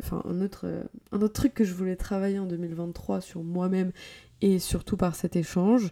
[0.00, 0.66] enfin un autre,
[1.10, 3.90] un autre truc que je voulais travailler en 2023 sur moi-même
[4.42, 5.90] et surtout par cet échange,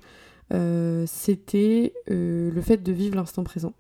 [0.55, 3.73] euh, c'était euh, le fait de vivre l'instant présent.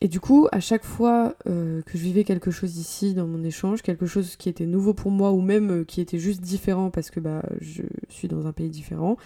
[0.00, 3.42] Et du coup, à chaque fois euh, que je vivais quelque chose ici dans mon
[3.42, 7.10] échange, quelque chose qui était nouveau pour moi ou même qui était juste différent parce
[7.10, 9.16] que bah, je suis dans un pays différent,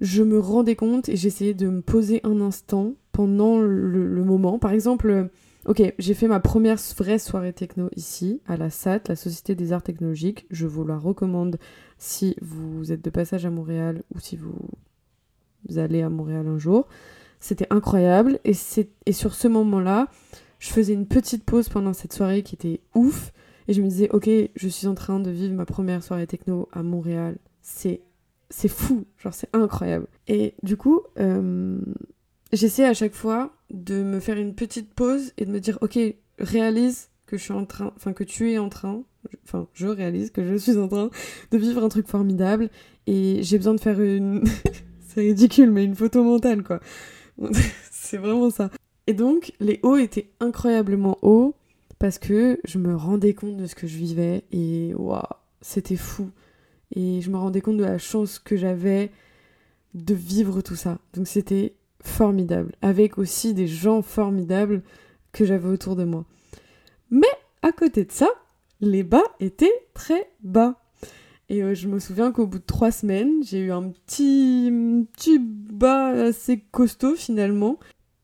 [0.00, 4.58] je me rendais compte et j'essayais de me poser un instant pendant le, moment.
[4.58, 5.24] Par exemple, euh,
[5.64, 9.72] ok, j'ai fait ma première vraie soirée techno ici, à la SAT, la Société des
[9.72, 10.46] Arts Technologiques.
[10.50, 11.58] Je vous la recommande
[11.98, 16.86] si vous êtes de passage à Montréal ou si vous, allez à Montréal un jour.
[17.40, 18.52] C'était incroyable et,
[19.06, 20.08] et sur ce moment-là,
[20.58, 23.32] je faisais une petite pause pendant cette soirée qui était ouf
[23.68, 26.68] et je me disais, ok, je suis en train de vivre ma première soirée techno
[26.72, 27.36] à Montréal.
[27.62, 28.00] C'est
[28.68, 30.06] fou, genre c'est incroyable.
[30.28, 31.80] Et du coup, euh,
[32.52, 35.98] j'essaie à chaque fois de me faire une petite pause et de me dire, ok,
[36.38, 39.02] réalise que je suis en train, enfin que tu es en train,
[39.44, 41.10] enfin je réalise que je suis en train
[41.50, 42.70] de vivre un truc formidable
[43.08, 44.44] et j'ai besoin de faire une,
[45.08, 46.78] c'est ridicule, mais une photo mentale quoi.
[47.90, 48.70] c'est vraiment ça.
[49.06, 51.54] Et donc les hauts étaient incroyablement hauts
[51.98, 55.22] parce que je me rendais compte de ce que je vivais et waouh,
[55.60, 56.30] c'était fou.
[56.94, 59.10] Et je me rendais compte de la chance que j'avais
[59.94, 60.98] de vivre tout ça.
[61.14, 62.72] Donc c'était formidable.
[62.82, 64.82] Avec aussi des gens formidables
[65.32, 66.24] que j'avais autour de moi.
[67.10, 67.26] Mais
[67.62, 68.28] à côté de ça,
[68.80, 70.76] les bas étaient très bas.
[71.48, 74.70] Et euh, je me souviens qu'au bout de trois semaines, j'ai eu un petit,
[75.12, 77.78] petit bas assez costaud finalement.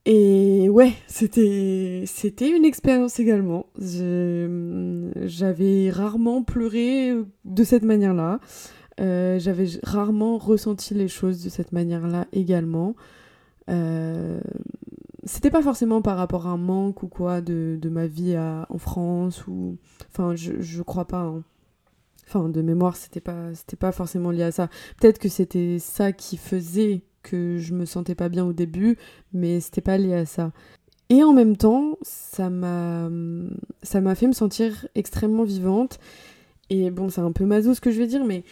[0.05, 3.67] Et ouais, c'était c'était une expérience également.
[3.79, 8.41] J'avais rarement pleuré de cette manière-là.
[9.01, 12.97] Euh, j'avais rarement ressenti les choses de cette manière-là également.
[13.71, 14.41] Euh,
[15.25, 19.47] c'était pas forcément par rapport à un manque ou quoi de, ma vie en France
[19.47, 19.79] ou
[20.11, 21.45] enfin je, je crois pas hein.
[22.33, 24.69] Enfin de mémoire c'était pas c'était pas forcément lié à ça
[24.99, 28.99] peut-être que c'était ça qui faisait que je me sentais pas bien au début,
[29.33, 30.53] mais c'était pas lié à ça.
[31.09, 33.11] Et en même temps, ça m'a
[33.83, 35.99] ça m'a fait me sentir extrêmement vivante.
[36.71, 38.45] Et bon, c'est un peu maso ce que je vais dire, mais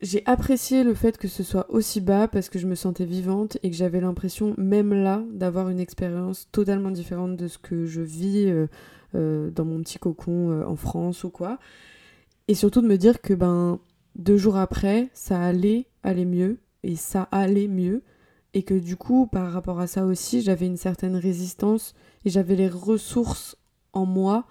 [0.00, 3.58] j'ai apprécié le fait que ce soit aussi bas parce que je me sentais vivante
[3.62, 8.02] et que j'avais l'impression, même là, d'avoir une expérience totalement différente de ce que je
[8.02, 8.66] vis euh,
[9.14, 11.58] euh, dans mon petit cocon euh, en France ou quoi.
[12.48, 13.78] Et surtout de me dire que ben
[14.16, 18.02] deux jours après, ça allait aller mieux et ça allait mieux
[18.54, 22.56] et que du coup par rapport à ça aussi j'avais une certaine résistance et j'avais
[22.56, 23.56] les ressources
[23.92, 24.46] en moi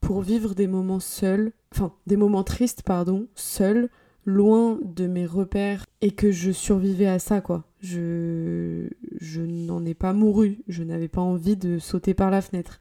[0.00, 3.88] pour vivre des moments seuls, enfin des moments tristes pardon, seuls,
[4.24, 7.64] loin de mes repères et que je survivais à ça quoi.
[7.80, 8.88] Je
[9.20, 12.78] je n'en ai pas mouru, je n'avais pas envie de sauter par la fenêtre.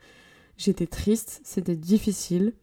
[0.57, 2.53] J'étais triste, c'était difficile,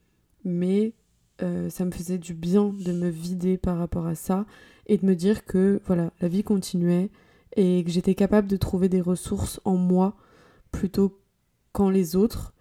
[0.45, 0.95] mais
[1.43, 4.47] euh, ça me faisait du bien de me vider par rapport à ça
[4.87, 7.11] et de me dire que voilà, la vie continuait
[7.57, 10.15] et que j'étais capable de trouver des ressources en moi
[10.73, 11.19] plutôt
[11.73, 12.55] qu'en les autres.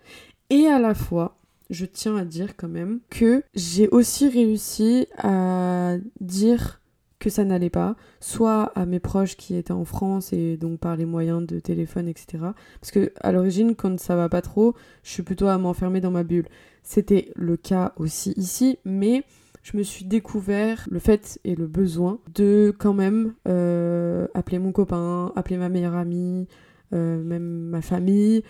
[0.49, 1.37] Et à la fois,
[1.69, 6.79] je tiens à dire quand même que j'ai aussi réussi à dire
[7.19, 10.95] que ça n'allait pas, soit à mes proches qui étaient en France et donc par
[10.95, 12.37] les moyens de téléphone, etc.
[12.79, 16.11] Parce que à l'origine, quand ça va pas trop, je suis plutôt à m'enfermer dans
[16.11, 16.47] ma bulle.
[16.83, 19.23] C'était le cas aussi ici, mais
[19.61, 24.71] je me suis découvert le fait et le besoin de quand même euh, appeler mon
[24.71, 26.47] copain, appeler ma meilleure amie,
[26.93, 28.43] euh, même ma famille,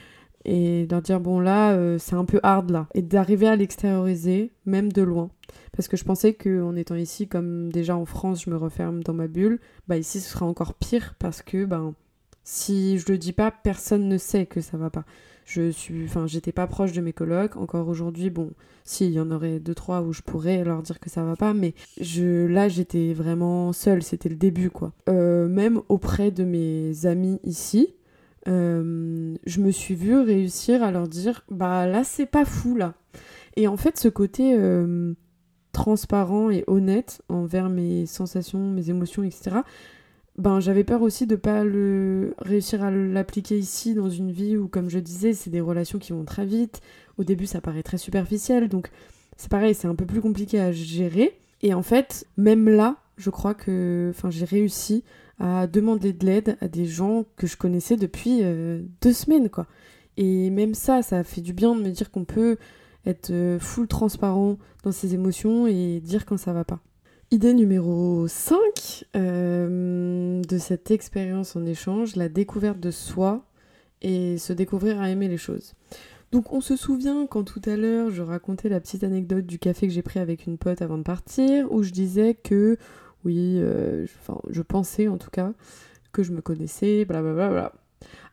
[0.46, 2.88] et leur dire bon là euh, c'est un peu hard là.
[2.94, 5.30] Et d'arriver à l'extérioriser même de loin.
[5.74, 9.04] Parce que je pensais que en étant ici comme déjà en France je me referme
[9.04, 11.94] dans ma bulle bah ici ce sera encore pire parce que ben
[12.44, 15.06] si je le dis pas personne ne sait que ça va pas
[15.50, 18.52] je suis enfin j'étais pas proche de mes colocs encore aujourd'hui bon
[18.84, 21.36] si il y en aurait deux trois où je pourrais leur dire que ça va
[21.36, 26.44] pas mais je là j'étais vraiment seule c'était le début quoi euh, même auprès de
[26.44, 27.96] mes amis ici
[28.48, 32.94] euh, je me suis vue réussir à leur dire bah là c'est pas fou là.
[33.56, 35.14] Et en fait ce côté euh,
[35.74, 39.58] transparent et honnête envers mes sensations, mes émotions, etc.
[40.40, 44.68] Ben j'avais peur aussi de pas le réussir à l'appliquer ici dans une vie où
[44.68, 46.82] comme je disais c'est des relations qui vont très vite.
[47.18, 48.90] Au début ça paraît très superficiel donc
[49.38, 51.38] c'est pareil c'est un peu plus compliqué à gérer.
[51.62, 55.04] Et en fait même là je crois que enfin j'ai réussi
[55.40, 59.68] à demander de l'aide à des gens que je connaissais depuis euh, deux semaines, quoi.
[60.18, 62.58] Et même ça, ça fait du bien de me dire qu'on peut
[63.06, 66.80] être euh, full transparent dans ses émotions et dire quand ça va pas.
[67.32, 73.46] Idée numéro 5 euh, de cette expérience en échange, la découverte de soi
[74.02, 75.76] et se découvrir à aimer les choses.
[76.32, 79.86] Donc on se souvient quand tout à l'heure je racontais la petite anecdote du café
[79.86, 82.78] que j'ai pris avec une pote avant de partir, où je disais que
[83.24, 84.08] oui, euh,
[84.50, 85.54] je pensais en tout cas
[86.12, 87.50] que je me connaissais, blablabla.
[87.50, 87.74] Bla bla.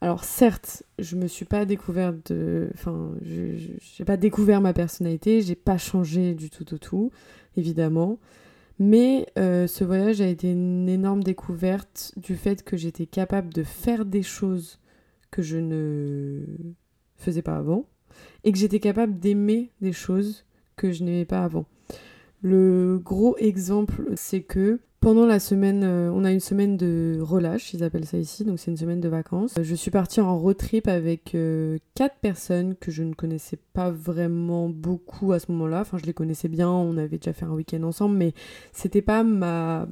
[0.01, 2.71] Alors certes, je me suis pas découverte de...
[2.73, 7.11] Enfin, j'ai pas découvert ma personnalité, j'ai pas changé du tout au tout,
[7.59, 8.19] évidemment.
[8.79, 13.63] Mais euh, ce voyage a été une énorme découverte du fait que j'étais capable de
[13.63, 14.79] faire des choses
[15.31, 16.43] que je ne
[17.17, 17.87] faisais pas avant
[18.45, 20.45] et que j'étais capable d'aimer des choses
[20.77, 21.67] que je n'aimais pas avant.
[22.43, 27.73] Le gros exemple, c'est que pendant la semaine, euh, on a une semaine de relâche,
[27.73, 29.55] ils appellent ça ici, donc c'est une semaine de vacances.
[29.63, 33.93] Je suis partie en road trip avec euh, quatre personnes que je ne connaissais pas
[33.93, 35.83] vraiment beaucoup à ce moment-là.
[35.83, 38.35] Enfin, je les connaissais bien, on avait déjà fait un week-end ensemble, mais
[38.73, 39.87] c'était pas ma,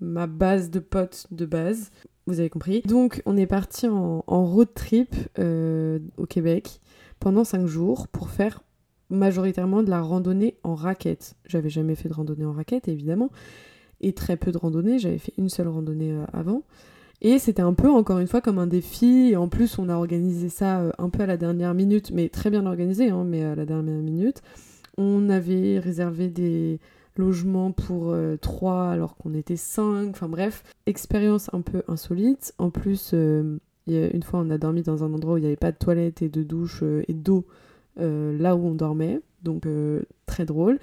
[0.00, 1.92] ma base de potes de base.
[2.26, 2.82] Vous avez compris.
[2.86, 6.80] Donc, on est parti en, road trip euh, au Québec
[7.20, 8.64] pendant cinq jours pour faire
[9.10, 11.36] majoritairement de la randonnée en raquette.
[11.46, 13.30] J'avais jamais fait de randonnée en raquette, évidemment,
[14.00, 14.98] et très peu de randonnée.
[14.98, 16.62] J'avais fait une seule randonnée euh, avant.
[17.22, 19.34] Et c'était un peu, encore une fois, comme un défi.
[19.36, 22.50] En plus, on a organisé ça euh, un peu à la dernière minute, mais très
[22.50, 24.42] bien organisé, hein, mais à la dernière minute.
[24.98, 26.78] On avait réservé des
[27.16, 30.10] logements pour euh, trois alors qu'on était cinq.
[30.10, 32.54] Enfin bref, expérience un peu insolite.
[32.58, 35.72] En plus, une fois, on a dormi dans un endroit où il n'y avait pas
[35.72, 37.46] de toilette et de douche et d'eau
[37.98, 40.78] euh, là où on dormait, donc euh, très drôle.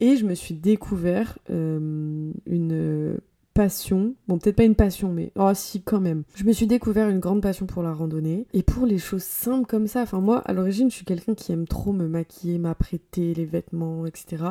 [0.00, 3.18] Et je me suis découvert euh, une
[3.54, 6.22] passion, bon peut-être pas une passion, mais oh si quand même.
[6.36, 9.66] Je me suis découvert une grande passion pour la randonnée et pour les choses simples
[9.66, 10.02] comme ça.
[10.02, 14.06] Enfin moi, à l'origine, je suis quelqu'un qui aime trop me maquiller, m'apprêter, les vêtements,
[14.06, 14.44] etc.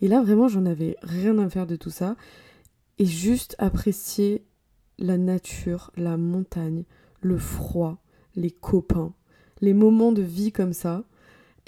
[0.00, 2.16] Et là vraiment, j'en avais rien à faire de tout ça
[2.98, 4.44] et juste apprécier
[4.98, 6.82] la nature, la montagne,
[7.20, 7.98] le froid,
[8.34, 9.12] les copains,
[9.60, 11.04] les moments de vie comme ça.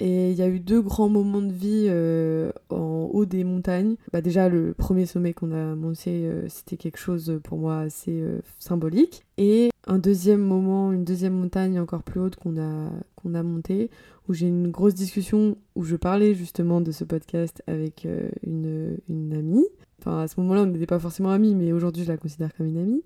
[0.03, 3.97] Et il y a eu deux grands moments de vie euh, en haut des montagnes.
[4.11, 8.19] Bah déjà, le premier sommet qu'on a monté, euh, c'était quelque chose pour moi assez
[8.19, 9.27] euh, symbolique.
[9.37, 13.91] Et un deuxième moment, une deuxième montagne encore plus haute qu'on a, qu'on a monté,
[14.27, 18.07] où j'ai une grosse discussion où je parlais justement de ce podcast avec
[18.41, 19.67] une, une amie.
[19.99, 22.65] Enfin, à ce moment-là, on n'était pas forcément amis, mais aujourd'hui, je la considère comme
[22.65, 23.03] une amie.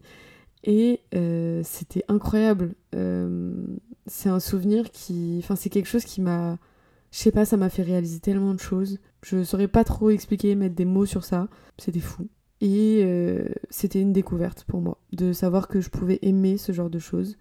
[0.63, 1.01] Et
[1.63, 2.73] c'était incroyable.
[2.93, 5.41] c'est un souvenir qui.
[5.43, 6.57] Enfin, c'est quelque chose qui m'a
[7.15, 8.99] je sais pas, ça m'a fait réaliser tellement de choses.
[9.23, 11.47] Je saurais pas trop expliquer, mettre des mots sur ça.
[11.77, 12.27] C'était fou.
[12.59, 16.89] Et euh, c'était une découverte pour moi, de savoir que je pouvais aimer ce genre
[16.89, 17.37] de choses.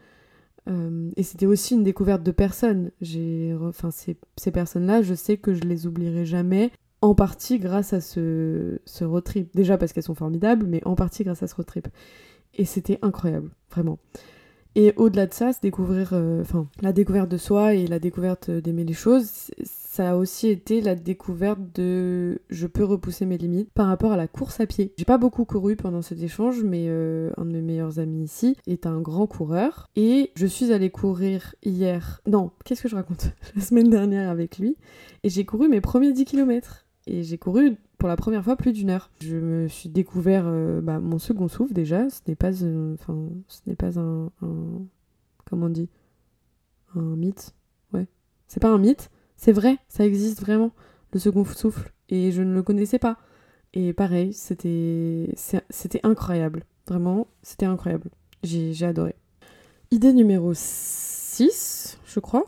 [0.69, 2.93] Euh, et c'était aussi une découverte de personnes.
[3.01, 7.93] J'ai, enfin, ces, ces personnes-là, je sais que je les oublierai jamais, en partie grâce
[7.93, 9.51] à ce, ce road trip.
[9.57, 11.89] Déjà parce qu'elles sont formidables, mais en partie grâce à ce road trip.
[12.55, 13.99] Et c'était incroyable, vraiment.
[14.77, 18.51] Et au-delà de ça, se découvrir, euh, enfin, la découverte de soi et la découverte
[18.51, 19.51] d'aimer les choses,
[19.95, 24.17] ça a aussi été la découverte de je peux repousser mes limites par rapport à
[24.17, 24.93] la course à pied.
[24.99, 28.57] J'ai pas beaucoup couru pendant cet échange, mais euh, un de mes meilleurs amis ici
[28.67, 32.21] est un grand coureur et je suis allée courir hier.
[32.27, 34.77] Non, qu'est-ce que je raconte La semaine dernière avec lui
[35.23, 36.84] et j'ai couru mes premiers 10 km.
[37.07, 39.11] Et j'ai couru pour la première fois plus d'une heure.
[39.21, 42.09] Je me suis découvert euh, bah, mon second souffle déjà.
[42.11, 42.51] Ce n'est pas,
[42.95, 44.31] enfin, ce n'est pas un,
[45.45, 45.89] comment on dit,
[46.95, 47.55] un mythe?
[47.93, 48.07] Ouais,
[48.49, 49.11] c'est pas un mythe.
[49.37, 50.73] C'est vrai, ça existe vraiment
[51.13, 51.93] le second souffle.
[52.09, 53.19] Et je ne le connaissais pas.
[53.73, 55.35] Et pareil, c'était,
[55.69, 56.65] c'était incroyable.
[56.87, 58.11] Vraiment, c'était incroyable.
[58.43, 59.15] J'ai adoré.
[59.91, 62.45] Idée numéro 6, je crois.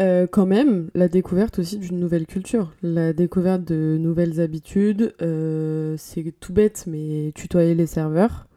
[0.00, 5.94] Euh, quand même, la découverte aussi d'une nouvelle culture, la découverte de nouvelles habitudes, euh,
[5.96, 8.48] c'est tout bête, mais tutoyer les serveurs,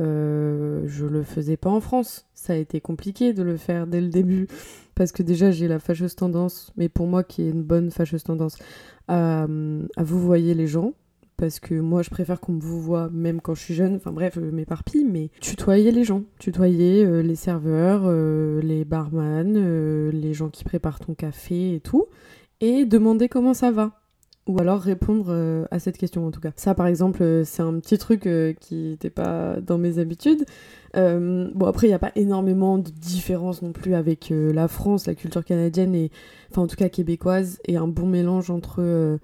[0.00, 2.26] euh, je le faisais pas en France.
[2.34, 4.48] Ça a été compliqué de le faire dès le début,
[4.96, 8.24] parce que déjà j'ai la fâcheuse tendance, mais pour moi qui est une bonne fâcheuse
[8.24, 8.56] tendance,
[9.06, 10.94] à, à vous voyer les gens,
[11.42, 14.34] parce que moi je préfère qu'on me voit même quand je suis jeune, enfin bref,
[14.36, 20.34] je m'éparpille, mais tutoyer les gens, tutoyer euh, les serveurs, euh, les barman, euh, les
[20.34, 22.06] gens qui préparent ton café et tout,
[22.60, 23.98] et demander comment ça va.
[24.46, 26.52] Ou alors répondre à cette question en tout cas.
[26.54, 28.28] Ça par exemple, c'est un petit truc
[28.60, 30.44] qui n'était pas dans mes habitudes.
[30.94, 35.14] bon après, il n'y a pas énormément de différence non plus avec la France, la
[35.16, 36.10] culture canadienne et,
[36.50, 39.18] enfin en tout cas québécoise, et un bon mélange entre euh,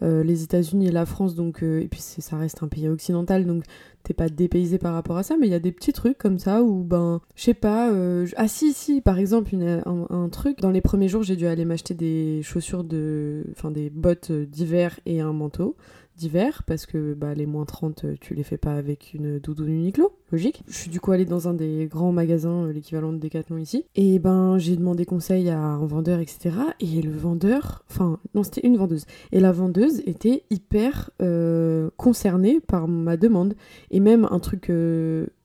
[0.00, 3.64] les États-Unis et la France, donc, euh, et puis ça reste un pays occidental, donc
[4.02, 6.38] t'es pas dépaysé par rapport à ça, mais il y a des petits trucs comme
[6.38, 10.60] ça où, ben, je sais pas, euh, ah si, si, par exemple, un, un, truc,
[10.60, 15.00] dans les premiers jours, j'ai dû aller m'acheter des chaussures de, enfin, des bottes d'hiver
[15.06, 15.76] et un manteau
[16.16, 19.70] d'hiver parce que bah, les moins 30, euh, tu les fais pas avec une doudoune
[19.70, 20.62] Uniqlo, logique.
[20.68, 23.84] Je suis du coup allée dans un des grands magasins, euh, l'équivalent de Decathlon ici,
[23.96, 26.56] et ben j'ai demandé conseil à un vendeur, etc.
[26.80, 32.60] Et le vendeur, enfin non c'était une vendeuse, et la vendeuse était hyper euh, concernée
[32.60, 33.54] par ma demande.
[33.90, 34.70] Et même un truc...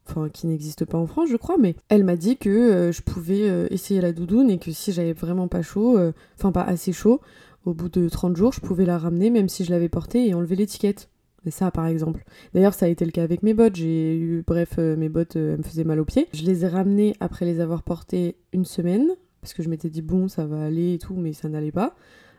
[0.07, 3.67] enfin qui n'existe pas en France je crois, mais elle m'a dit que je pouvais
[3.71, 5.99] essayer la doudoune et que si j'avais vraiment pas chaud,
[6.35, 7.21] enfin pas assez chaud,
[7.69, 10.33] au bout de 30 jours, je pouvais la ramener même si je l'avais portée et
[10.33, 11.09] enlever l'étiquette.
[11.45, 12.25] Mais ça, par exemple.
[12.53, 13.75] D'ailleurs, ça a été le cas avec mes bottes.
[13.77, 16.27] J'ai eu, bref, euh, mes bottes, euh, me faisaient mal aux pieds.
[16.33, 19.07] Je les ai ramenées après les avoir portées une semaine,
[19.39, 21.95] parce que je m'étais dit, bon, ça va aller et tout, mais ça n'allait pas.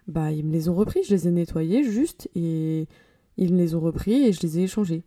[0.06, 2.88] Bah, ils me les ont repris, je les ai nettoyées juste, et
[3.38, 5.02] ils me les ont repris et je les ai échangés.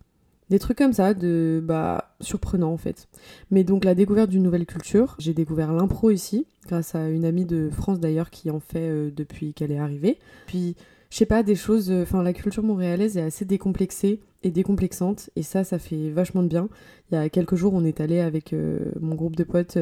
[0.50, 3.08] Des trucs comme ça, de bah surprenant en fait.
[3.50, 7.46] Mais donc la découverte d'une nouvelle culture, j'ai découvert l'impro ici, grâce à une amie
[7.46, 10.18] de France d'ailleurs qui en fait euh, depuis qu'elle est arrivée.
[10.46, 10.76] Puis
[11.10, 15.30] je sais pas, des choses, euh, enfin la culture montréalaise est assez décomplexée et décomplexante,
[15.36, 16.68] et ça, ça fait vachement de bien.
[17.10, 19.78] Il y a quelques jours, on est allé avec euh, mon groupe de potes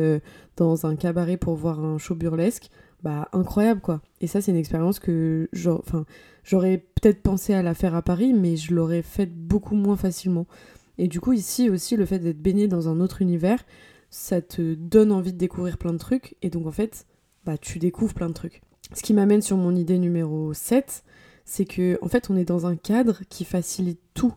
[0.57, 2.71] dans un cabaret pour voir un show burlesque
[3.03, 4.01] bah incroyable quoi.
[4.21, 6.05] Et ça c'est une expérience que enfin
[6.45, 10.47] j'aurais peut-être pensé à la faire à Paris mais je l'aurais faite beaucoup moins facilement.
[10.99, 13.65] Et du coup ici aussi le fait d'être baigné dans un autre univers,
[14.11, 17.07] ça te donne envie de découvrir plein de trucs et donc en fait
[17.45, 18.63] bah tu découvres plein de trucs.
[18.95, 21.03] Ce qui m'amène sur mon idée numéro 7,
[21.45, 24.35] c'est que en fait on est dans un cadre qui facilite tout.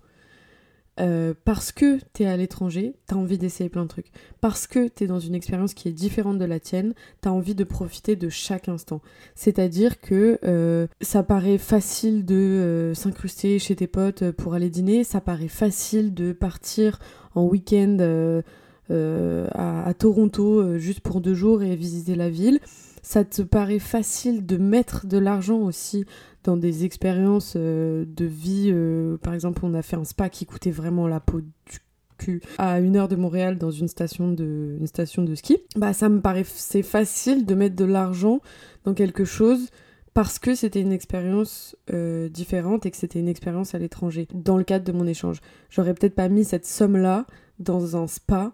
[1.02, 4.12] Euh, parce que t'es à l'étranger, t'as envie d'essayer plein de trucs.
[4.40, 7.66] Parce que t'es dans une expérience qui est différente de la tienne, t'as envie de
[7.66, 9.02] profiter de chaque instant.
[9.36, 15.04] C'est-à-dire que euh, ça paraît facile de euh, s'incruster chez tes potes pour aller dîner,
[15.04, 17.00] ça paraît facile de partir
[17.34, 18.44] en week-end
[18.90, 22.60] à, à, Toronto juste pour deux jours et visiter la ville.
[23.02, 26.06] Ça te paraît facile de mettre de l'argent aussi
[26.46, 28.70] dans des expériences euh, de vie.
[28.72, 31.80] Euh, par exemple, on a fait un spa qui coûtait vraiment la peau du
[32.18, 35.58] cul à une heure de Montréal dans une station de, une station de ski.
[35.76, 38.40] Bah, ça me paraît c'est facile de mettre de l'argent
[38.86, 39.70] dans quelque chose
[40.14, 44.58] parce que c'était une expérience euh, différente et que c'était une expérience à l'étranger dans
[44.58, 45.42] le cadre de mon échange.
[45.70, 47.26] J'aurais peut-être pas mis cette somme-là
[47.60, 48.54] dans un spa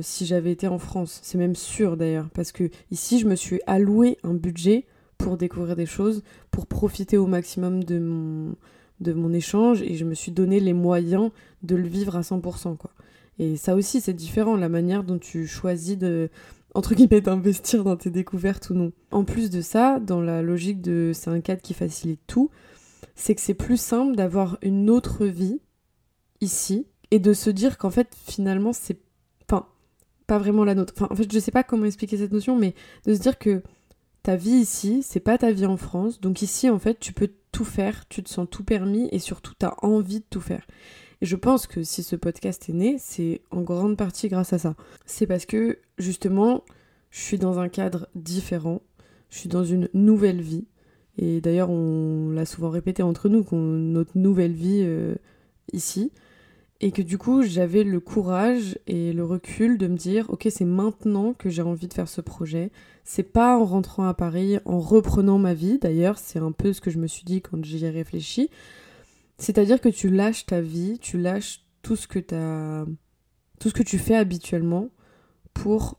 [0.00, 1.20] si j'avais été en France.
[1.22, 4.86] C'est même sûr d'ailleurs, parce que ici je me suis alloué un budget
[5.22, 8.56] pour découvrir des choses, pour profiter au maximum de mon,
[9.00, 11.30] de mon échange et je me suis donné les moyens
[11.62, 12.76] de le vivre à 100%.
[12.76, 12.90] Quoi.
[13.38, 16.28] Et ça aussi, c'est différent, la manière dont tu choisis de,
[16.74, 18.92] entre guillemets, d'investir dans tes découvertes ou non.
[19.10, 22.50] En plus de ça, dans la logique de c'est un cadre qui facilite tout,
[23.14, 25.60] c'est que c'est plus simple d'avoir une autre vie
[26.40, 28.98] ici et de se dire qu'en fait, finalement, c'est.
[29.48, 29.66] Enfin,
[30.26, 30.94] pas vraiment la nôtre.
[31.10, 32.74] En fait, je sais pas comment expliquer cette notion, mais
[33.06, 33.62] de se dire que
[34.22, 36.20] ta vie ici, c'est pas ta vie en France.
[36.20, 39.52] Donc ici, en fait, tu peux tout faire, tu te sens tout permis et surtout,
[39.58, 40.66] tu as envie de tout faire.
[41.20, 44.58] Et je pense que si ce podcast est né, c'est en grande partie grâce à
[44.58, 44.74] ça.
[45.06, 46.64] C'est parce que, justement,
[47.10, 48.82] je suis dans un cadre différent,
[49.30, 50.66] je suis dans une nouvelle vie.
[51.18, 55.14] Et d'ailleurs, on l'a souvent répété entre nous, notre nouvelle vie euh,
[55.72, 56.10] ici.
[56.80, 60.64] Et que du coup, j'avais le courage et le recul de me dire, ok, c'est
[60.64, 62.72] maintenant que j'ai envie de faire ce projet.
[63.04, 65.78] C'est pas en rentrant à Paris, en reprenant ma vie.
[65.78, 68.48] D'ailleurs, c'est un peu ce que je me suis dit quand j'y ai réfléchi.
[69.38, 72.20] C'est-à-dire que tu lâches ta vie, tu lâches tout ce que
[73.58, 74.88] tout ce que tu fais habituellement
[75.54, 75.98] pour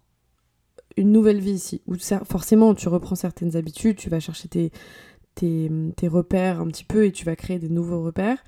[0.97, 1.81] une nouvelle vie ici.
[1.87, 1.95] Où
[2.25, 4.71] forcément, tu reprends certaines habitudes, tu vas chercher tes,
[5.35, 8.43] tes, tes repères un petit peu et tu vas créer des nouveaux repères.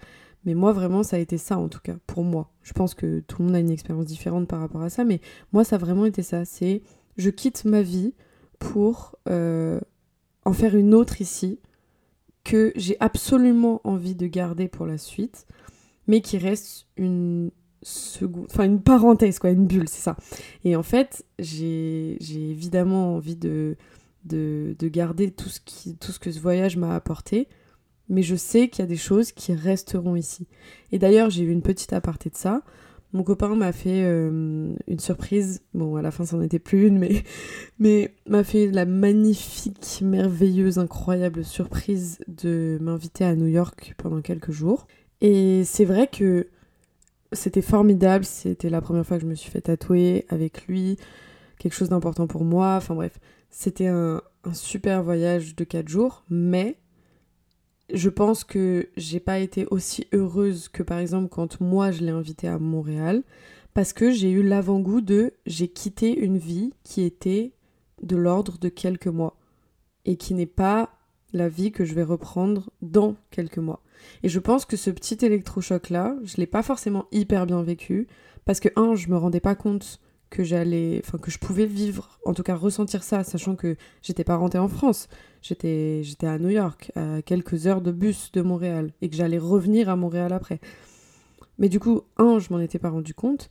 [0.46, 2.52] Mais moi, vraiment, ça a été ça, en tout cas, pour moi.
[2.62, 5.20] Je pense que tout le monde a une expérience différente par rapport à ça, mais
[5.54, 6.46] moi, ça a vraiment été ça.
[6.46, 6.84] C'est
[7.18, 8.14] je quitte ma vie
[8.72, 9.80] pour euh,
[10.44, 11.60] en faire une autre ici
[12.44, 15.46] que j'ai absolument envie de garder pour la suite,
[16.08, 17.52] mais qui reste une
[17.84, 20.18] seconde, enfin une parenthèse, quoi, une bulle, c'est ça.
[20.64, 23.78] Et en fait, j'ai évidemment envie de,
[24.24, 25.60] de, de, garder tout ce,
[26.00, 27.48] tout ce que ce voyage m'a apporté,
[28.10, 30.48] mais je sais qu'il y a des choses qui resteront ici.
[30.92, 32.64] Et d'ailleurs, j'ai eu une petite aparté de ça.
[33.16, 35.62] Mon copain m'a fait euh, une surprise.
[35.74, 37.00] Bon, à la fin, c'en était plus une,
[37.80, 44.52] mais, m'a fait la magnifique, merveilleuse, incroyable surprise de m'inviter à New York pendant quelques
[44.52, 44.86] jours.
[45.22, 46.50] Et c'est vrai que
[47.32, 48.26] c'était formidable.
[48.26, 50.98] C'était la première fois que je me suis fait tatouer avec lui.
[51.58, 52.76] Quelque chose d'important pour moi.
[52.76, 53.18] Enfin bref,
[53.50, 56.26] c'était un, un super voyage de 4 jours.
[56.30, 56.76] Mais
[57.94, 62.12] je pense que j'ai pas été aussi heureuse que par exemple quand moi je l'ai
[62.12, 63.24] invité à Montréal
[63.74, 67.54] parce que j'ai eu l'avant-goût de j'ai quitté une vie qui était
[68.02, 69.38] de l'ordre de quelques mois
[70.06, 70.90] et qui n'est pas
[71.34, 73.82] la vie que je vais reprendre dans quelques mois.
[74.24, 78.08] Et je pense que ce petit électrochoc là, je l'ai pas forcément hyper bien vécu
[78.46, 80.00] parce que un, je me rendais pas compte
[80.30, 84.24] que j'allais, enfin que je pouvais vivre, en tout cas ressentir ça, sachant que j'étais
[84.24, 85.08] pas rentrée en France,
[85.42, 89.38] j'étais, j'étais à New York, à quelques heures de bus de Montréal, et que j'allais
[89.38, 90.60] revenir à Montréal après.
[91.58, 93.50] Mais du coup, un, je m'en étais pas rendu compte,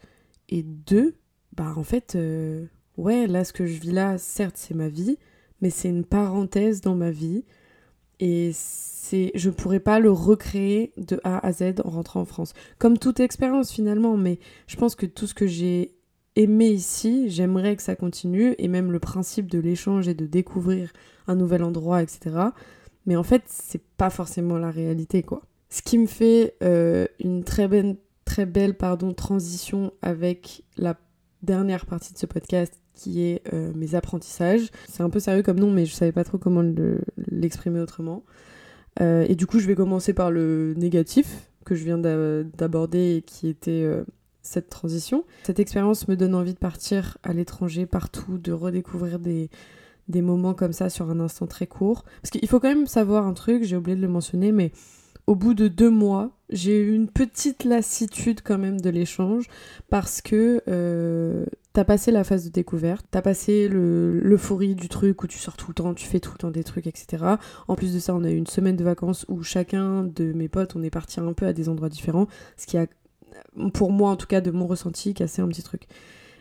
[0.49, 1.15] et deux,
[1.57, 2.67] bah en fait, euh,
[2.97, 5.19] ouais, là ce que je vis là, certes c'est ma vie,
[5.61, 7.45] mais c'est une parenthèse dans ma vie,
[8.21, 12.53] et c'est, je pourrais pas le recréer de A à Z en rentrant en France.
[12.79, 15.94] Comme toute expérience finalement, mais je pense que tout ce que j'ai
[16.37, 20.93] aimer ici, j'aimerais que ça continue, et même le principe de l'échange et de découvrir
[21.27, 22.37] un nouvel endroit, etc.
[23.07, 25.43] Mais en fait, c'est pas forcément la réalité, quoi.
[25.71, 28.77] Ce qui me fait euh, une très belle, très belle
[29.17, 30.97] transition avec la
[31.43, 34.71] dernière partie de ce podcast qui est euh, mes apprentissages.
[34.89, 36.63] C'est un peu sérieux comme nom, mais je savais pas trop comment
[37.31, 38.23] l'exprimer autrement.
[39.01, 43.23] Euh, et du coup, je vais commencer par le négatif que je viens d'aborder et
[43.23, 43.85] qui était
[44.45, 45.25] cette transition.
[45.43, 49.51] Cette expérience me donne envie de partir à l'étranger, partout, de redécouvrir des,
[50.09, 52.05] des moments comme ça sur un instant très court.
[52.23, 54.71] Parce qu'il faut quand même savoir un truc, j'ai oublié de le mentionner, mais
[55.27, 59.47] au bout de deux mois, j'ai eu une petite lassitude quand même de l'échange
[59.89, 65.27] parce que euh, t'as passé la phase de découverte, t'as passé l'euphorie du truc où
[65.27, 67.25] tu sors tout le temps, tu fais tout le temps des trucs, etc.
[67.69, 70.49] En plus de ça, on a eu une semaine de vacances où chacun de mes
[70.49, 72.27] potes, on est parti un peu à des endroits différents,
[72.59, 72.87] ce qui a
[73.73, 75.87] pour moi en tout cas de mon ressenti, casser un petit truc.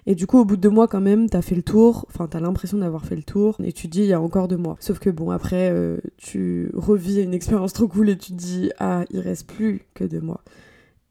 [0.06, 2.28] Et du coup, au bout de deux mois, quand même, t'as fait le tour, enfin,
[2.28, 4.76] t'as l'impression d'avoir fait le tour, et tu dis, il y a encore deux mois.
[4.80, 8.72] Sauf que bon, après, euh, tu revis une expérience trop cool et tu te dis,
[8.80, 10.44] ah, il reste plus que deux mois.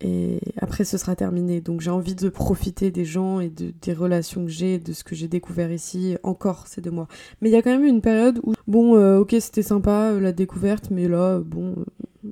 [0.03, 1.61] Et après, ce sera terminé.
[1.61, 5.05] Donc, j'ai envie de profiter des gens et de, des relations que j'ai, de ce
[5.05, 7.07] que j'ai découvert ici, encore ces deux mois.
[7.41, 10.20] Mais il y a quand même une période où, bon, euh, ok, c'était sympa, euh,
[10.20, 11.76] la découverte, mais là, bon,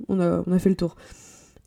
[0.09, 0.95] on a, on a fait le tour.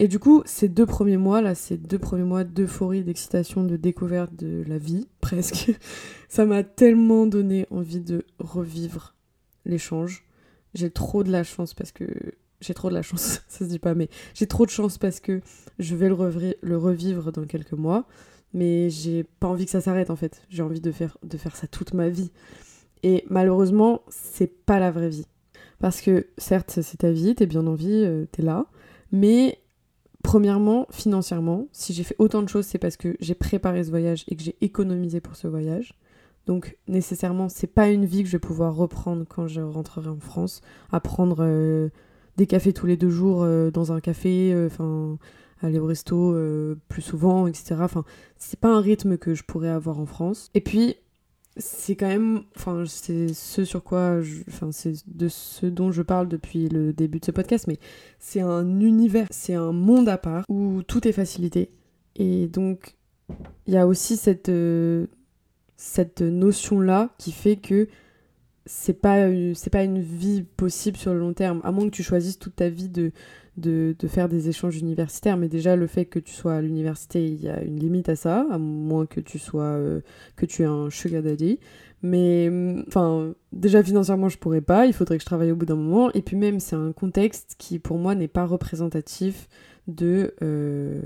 [0.00, 3.76] Et du coup, ces deux premiers mois, là, ces deux premiers mois d'euphorie, d'excitation, de
[3.76, 5.72] découverte de la vie, presque,
[6.28, 9.14] ça m'a tellement donné envie de revivre
[9.64, 10.24] l'échange.
[10.74, 12.06] J'ai trop de la chance parce que.
[12.60, 15.20] J'ai trop de la chance, ça se dit pas, mais j'ai trop de chance parce
[15.20, 15.42] que
[15.78, 16.14] je vais le,
[16.76, 18.06] revivre dans quelques mois.
[18.54, 20.42] Mais j'ai pas envie que ça s'arrête en fait.
[20.48, 22.30] J'ai envie de faire, de faire ça toute ma vie.
[23.02, 25.26] Et malheureusement, c'est pas la vraie vie.
[25.78, 28.66] Parce que certes, c'est ta vie, t'es bien en vie, euh, t'es là.
[29.12, 29.58] Mais
[30.24, 34.24] Premièrement, financièrement, si j'ai fait autant de choses, c'est parce que j'ai préparé ce voyage
[34.26, 35.94] et que j'ai économisé pour ce voyage.
[36.46, 40.18] Donc nécessairement, c'est pas une vie que je vais pouvoir reprendre quand je rentrerai en
[40.18, 41.90] France, à prendre euh,
[42.38, 45.18] des cafés tous les deux jours euh, dans un café, euh, enfin
[45.62, 46.34] aller au resto
[46.88, 47.76] plus souvent, etc.
[47.80, 48.04] Enfin,
[48.36, 50.50] c'est pas un rythme que je pourrais avoir en France.
[50.54, 50.96] Et puis
[51.56, 56.28] c'est quand même, enfin, c'est ce sur quoi, enfin, c'est de ce dont je parle
[56.28, 57.78] depuis le début de ce podcast, mais
[58.18, 61.70] c'est un univers, c'est un monde à part où tout est facilité.
[62.16, 62.96] Et donc,
[63.66, 65.06] il y a aussi cette, euh,
[65.76, 67.88] cette notion-là qui fait que
[68.66, 72.02] c'est pas, c'est pas une vie possible sur le long terme, à moins que tu
[72.02, 73.12] choisisses toute ta vie de,
[73.56, 77.40] de, faire des échanges universitaires, mais déjà le fait que tu sois à l'université, il
[77.40, 80.00] y a une limite à ça, à moins que tu sois euh,
[80.36, 81.60] que tu aies un sugar daddy.
[82.02, 82.50] Mais
[82.86, 86.12] enfin, déjà financièrement, je pourrais pas, il faudrait que je travaille au bout d'un moment.
[86.12, 89.48] Et puis même, c'est un contexte qui pour moi n'est pas représentatif
[89.86, 91.00] de, euh,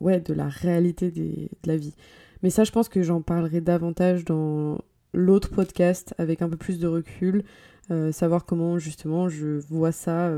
[0.00, 1.94] ouais, de la réalité de la vie.
[2.42, 4.78] Mais ça, je pense que j'en parlerai davantage dans
[5.14, 7.44] l'autre podcast avec un peu plus de recul,
[7.90, 10.30] euh, savoir comment justement je vois ça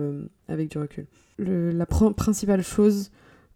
[0.48, 1.06] avec du recul
[1.38, 3.10] la principale chose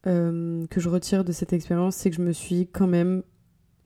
[0.07, 3.23] euh, que je retire de cette expérience, c'est que je me suis quand même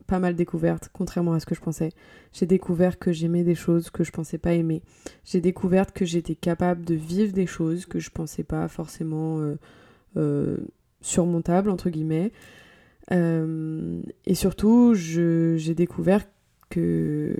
[0.07, 1.91] pas mal découvertes, contrairement à ce que je pensais.
[2.33, 4.83] J'ai découvert que j'aimais des choses que je pensais pas aimer.
[5.25, 9.57] J'ai découvert que j'étais capable de vivre des choses que je pensais pas forcément euh,
[10.17, 10.59] euh,
[11.01, 12.33] surmontables, entre guillemets.
[13.11, 16.25] Et surtout, j'ai découvert
[16.71, 17.37] que.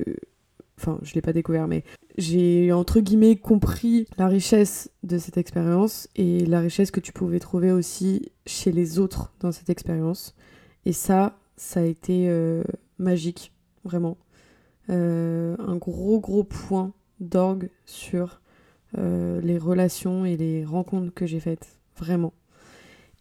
[0.79, 1.85] Enfin, je l'ai pas découvert, mais
[2.17, 7.41] j'ai entre guillemets compris la richesse de cette expérience et la richesse que tu pouvais
[7.41, 10.35] trouver aussi chez les autres dans cette expérience.
[10.85, 12.63] Et ça, ça a été euh,
[12.99, 13.53] magique,
[13.85, 14.17] vraiment.
[14.91, 18.41] Euh, un gros gros point d'orgue sur
[18.99, 22.33] euh, les relations et les rencontres que j'ai faites, vraiment.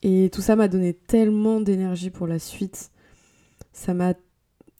[0.04, 2.92] Et tout ça m'a donné tellement d'énergie pour la suite.
[3.72, 4.14] Ça m'a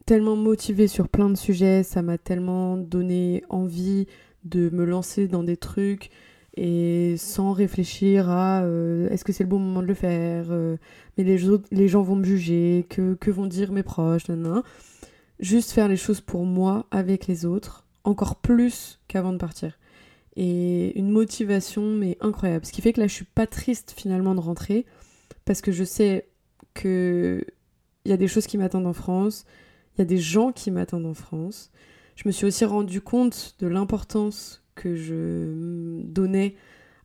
[0.06, 4.08] tellement motivé sur plein de sujets, ça m'a tellement donné envie
[4.44, 6.10] de me lancer dans des trucs
[6.56, 10.78] et sans réfléchir à euh, est-ce que c'est le bon moment de le faire, euh,
[11.18, 11.40] mais les,
[11.72, 14.62] les gens vont me juger, que, que vont dire mes proches, nan,
[15.40, 19.80] Juste faire les choses pour moi, avec les autres, encore plus qu'avant de partir.
[20.36, 22.66] Et une motivation, mais incroyable.
[22.66, 24.86] Ce qui fait que là, je suis pas triste finalement de rentrer,
[25.46, 26.28] parce que je sais
[26.76, 27.44] que
[28.06, 29.46] il y a des choses qui m'attendent en France,
[29.96, 31.72] il y a des gens qui m'attendent en France.
[32.16, 36.56] Je me suis aussi rendu compte de l'importance que je donnais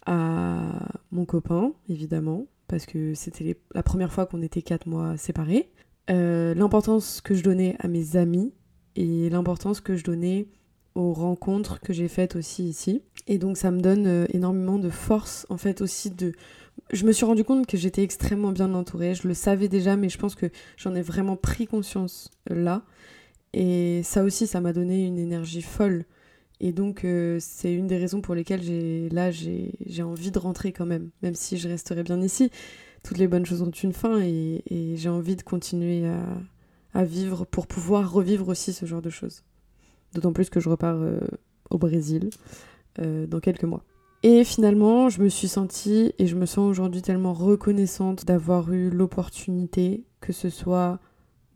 [0.07, 5.71] à mon copain, évidemment, parce que c'était la première fois qu'on était quatre mois séparés.
[6.11, 8.55] Euh, l'importance que je donnais à mes amis
[8.97, 10.49] et l'importance que je donnais
[10.95, 13.03] aux rencontres que j'ai faites aussi ici.
[13.27, 16.33] Et donc ça me donne euh, énormément de force, en fait aussi de...
[16.91, 20.09] Je me suis rendu compte que j'étais extrêmement bien entourée, je le savais déjà, mais
[20.09, 20.47] je pense que
[20.79, 22.83] j'en ai vraiment pris conscience euh, là.
[23.53, 26.07] Et ça aussi, ça m'a donné une énergie folle.
[26.61, 30.73] Et donc, euh, c'est une des raisons pour lesquelles j'ai, là, j'ai, envie de rentrer
[30.73, 32.51] quand même, même si je resterai bien ici.
[33.03, 34.63] Toutes les bonnes choses ont une fin et,
[34.97, 36.07] j'ai envie de continuer
[36.95, 39.45] à, vivre pour pouvoir revivre aussi ce genre de choses.
[40.15, 41.21] D'autant plus que je repars euh,
[41.71, 42.31] au Brésil
[42.97, 43.85] dans quelques mois.
[44.23, 48.91] Et finalement, je me suis sentie et je me sens aujourd'hui tellement reconnaissante d'avoir eu
[48.91, 50.99] l'opportunité, que ce soit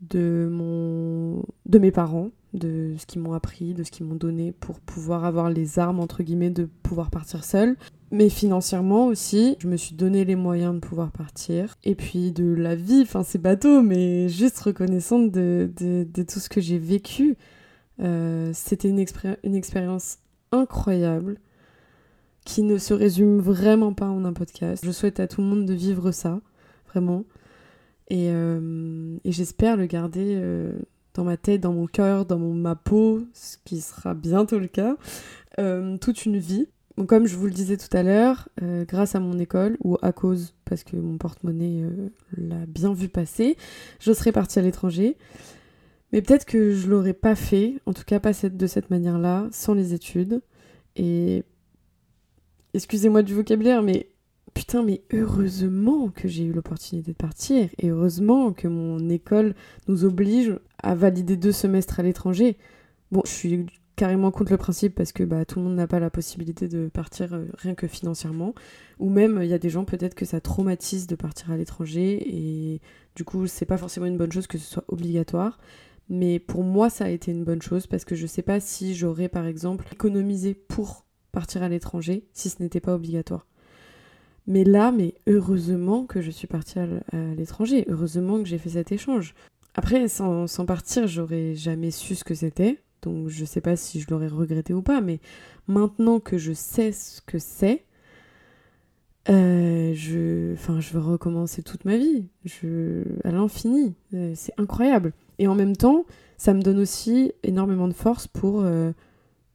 [0.09, 4.53] de, mon, de mes parents, de ce qu'ils m'ont appris, de ce qu'ils m'ont donné
[4.53, 7.75] pour pouvoir avoir les armes, entre guillemets, de pouvoir partir seule.
[8.11, 11.75] Mais financièrement aussi, je me suis donné les moyens de pouvoir partir.
[11.83, 16.47] Et puis de la vie, enfin c'est bateau, mais juste reconnaissante de, de, tout ce
[16.47, 17.35] que j'ai vécu.
[17.99, 19.03] Euh, c'était une,
[19.43, 20.19] une expérience
[20.51, 21.39] incroyable
[22.45, 24.83] qui ne se résume vraiment pas en un podcast.
[24.85, 26.41] Je souhaite à tout le monde de vivre ça,
[26.89, 27.25] vraiment.
[28.09, 30.73] Et, euh, j'espère le garder euh,
[31.13, 34.97] dans ma tête, dans mon cœur, dans ma peau, ce qui sera bientôt le cas,
[35.59, 36.67] euh, toute une vie.
[37.07, 40.53] Comme je vous le disais tout à l'heure, grâce à mon école, ou à cause,
[40.63, 41.85] parce que mon porte-monnaie
[42.37, 43.57] l'a bien vu passer,
[43.99, 45.17] je serais partie à l'étranger.
[46.11, 49.73] Mais peut-être que je l'aurais pas fait, en tout cas pas de cette manière-là, sans
[49.73, 50.41] les études.
[50.95, 51.43] Et
[52.73, 54.09] excusez-moi du vocabulaire, mais
[54.53, 59.55] putain, mais heureusement que j'ai eu l'opportunité de partir et heureusement que mon école
[59.87, 62.57] nous oblige à valider deux semestres à l'étranger.
[63.11, 63.65] Bon, je suis
[63.95, 66.87] carrément contre le principe parce que bah, tout le monde n'a pas la possibilité de
[66.87, 68.55] partir euh, rien que financièrement.
[68.99, 72.23] Ou même, il y a des gens peut-être que ça traumatise de partir à l'étranger
[72.27, 72.81] et
[73.15, 75.59] du coup, c'est pas forcément une bonne chose que ce soit obligatoire.
[76.09, 78.93] Mais pour moi, ça a été une bonne chose parce que je sais pas si
[78.95, 83.45] j'aurais par exemple économisé pour partir à l'étranger si ce n'était pas obligatoire.
[84.47, 86.87] Mais là, mais heureusement que je suis partie à
[87.35, 89.35] l'étranger, heureusement que j'ai fait cet échange.
[89.75, 94.07] Après, sans, partir, j'aurais jamais su ce que c'était, donc je sais pas si je
[94.09, 95.19] l'aurais regretté ou pas, mais
[95.67, 97.83] maintenant que je sais ce que c'est,
[99.29, 105.13] euh, je, enfin, je veux recommencer toute ma vie, je, à l'infini, euh, c'est incroyable.
[105.39, 106.05] Et en même temps,
[106.37, 108.91] ça me donne aussi énormément de force pour euh,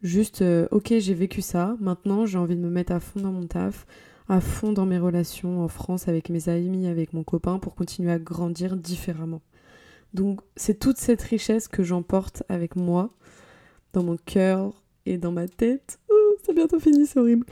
[0.02, 3.46] juste, ok, j'ai vécu ça, maintenant j'ai envie de me mettre à fond dans mon
[3.46, 3.86] taf,
[4.28, 8.12] à fond dans mes relations en France avec mes amis, avec mon copain, pour continuer
[8.12, 9.40] à grandir différemment.
[10.14, 13.10] Donc c'est toute cette richesse que j'emporte avec moi,
[13.92, 14.72] dans mon cœur
[15.06, 15.98] et dans ma tête.
[16.44, 17.46] C'est bientôt fini, c'est horrible.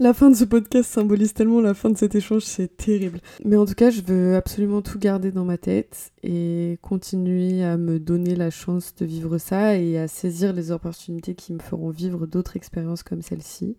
[0.00, 3.18] La fin de ce podcast symbolise tellement la fin de cet échange, c'est terrible.
[3.44, 7.76] Mais en tout cas, je veux absolument tout garder dans ma tête et continuer à
[7.76, 11.90] me donner la chance de vivre ça et à saisir les opportunités qui me feront
[11.90, 13.76] vivre d'autres expériences comme celle-ci.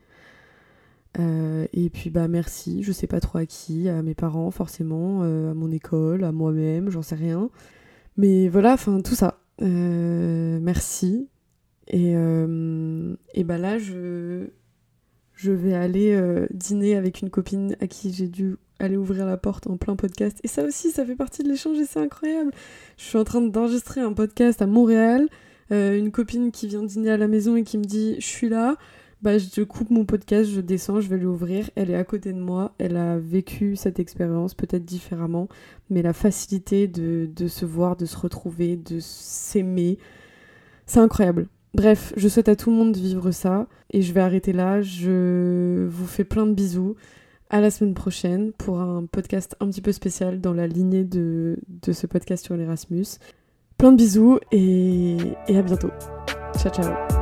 [1.18, 5.22] Euh, et puis bah merci, je sais pas trop à qui, à mes parents forcément,
[5.24, 7.50] euh, à mon école, à moi-même, j'en sais rien.
[8.18, 9.40] Mais voilà, enfin tout ça.
[9.62, 11.30] Euh, merci.
[11.88, 14.50] Et, et bah là je,
[15.40, 19.38] je vais aller euh, dîner avec une copine à qui j'ai dû aller ouvrir la
[19.38, 20.38] porte en plein podcast.
[20.44, 22.52] Et ça aussi, ça fait partie de l'échange et c'est incroyable.
[22.98, 25.30] Je suis en train d'enregistrer un podcast à Montréal.
[25.72, 28.50] Euh, une copine qui vient dîner à la maison et qui me dit Je suis
[28.50, 28.76] là.
[29.22, 31.70] Bah, je coupe mon podcast, je descends, je vais l'ouvrir.
[31.76, 32.74] Elle est à côté de moi.
[32.78, 35.48] Elle a vécu cette expérience peut-être différemment.
[35.90, 40.00] Mais la facilité de, de se voir, de se retrouver, de s'aimer,
[40.86, 41.48] c'est incroyable.
[41.74, 43.68] Bref, je souhaite à tout le monde de vivre ça.
[43.92, 44.82] Et je vais arrêter là.
[44.82, 46.96] Je vous fais plein de bisous
[47.50, 51.58] à la semaine prochaine pour un podcast un petit peu spécial dans la lignée de,
[51.68, 53.06] de ce podcast sur l'Erasmus.
[53.78, 55.18] Plein de bisous et,
[55.48, 55.90] et à bientôt.
[56.58, 57.19] Ciao ciao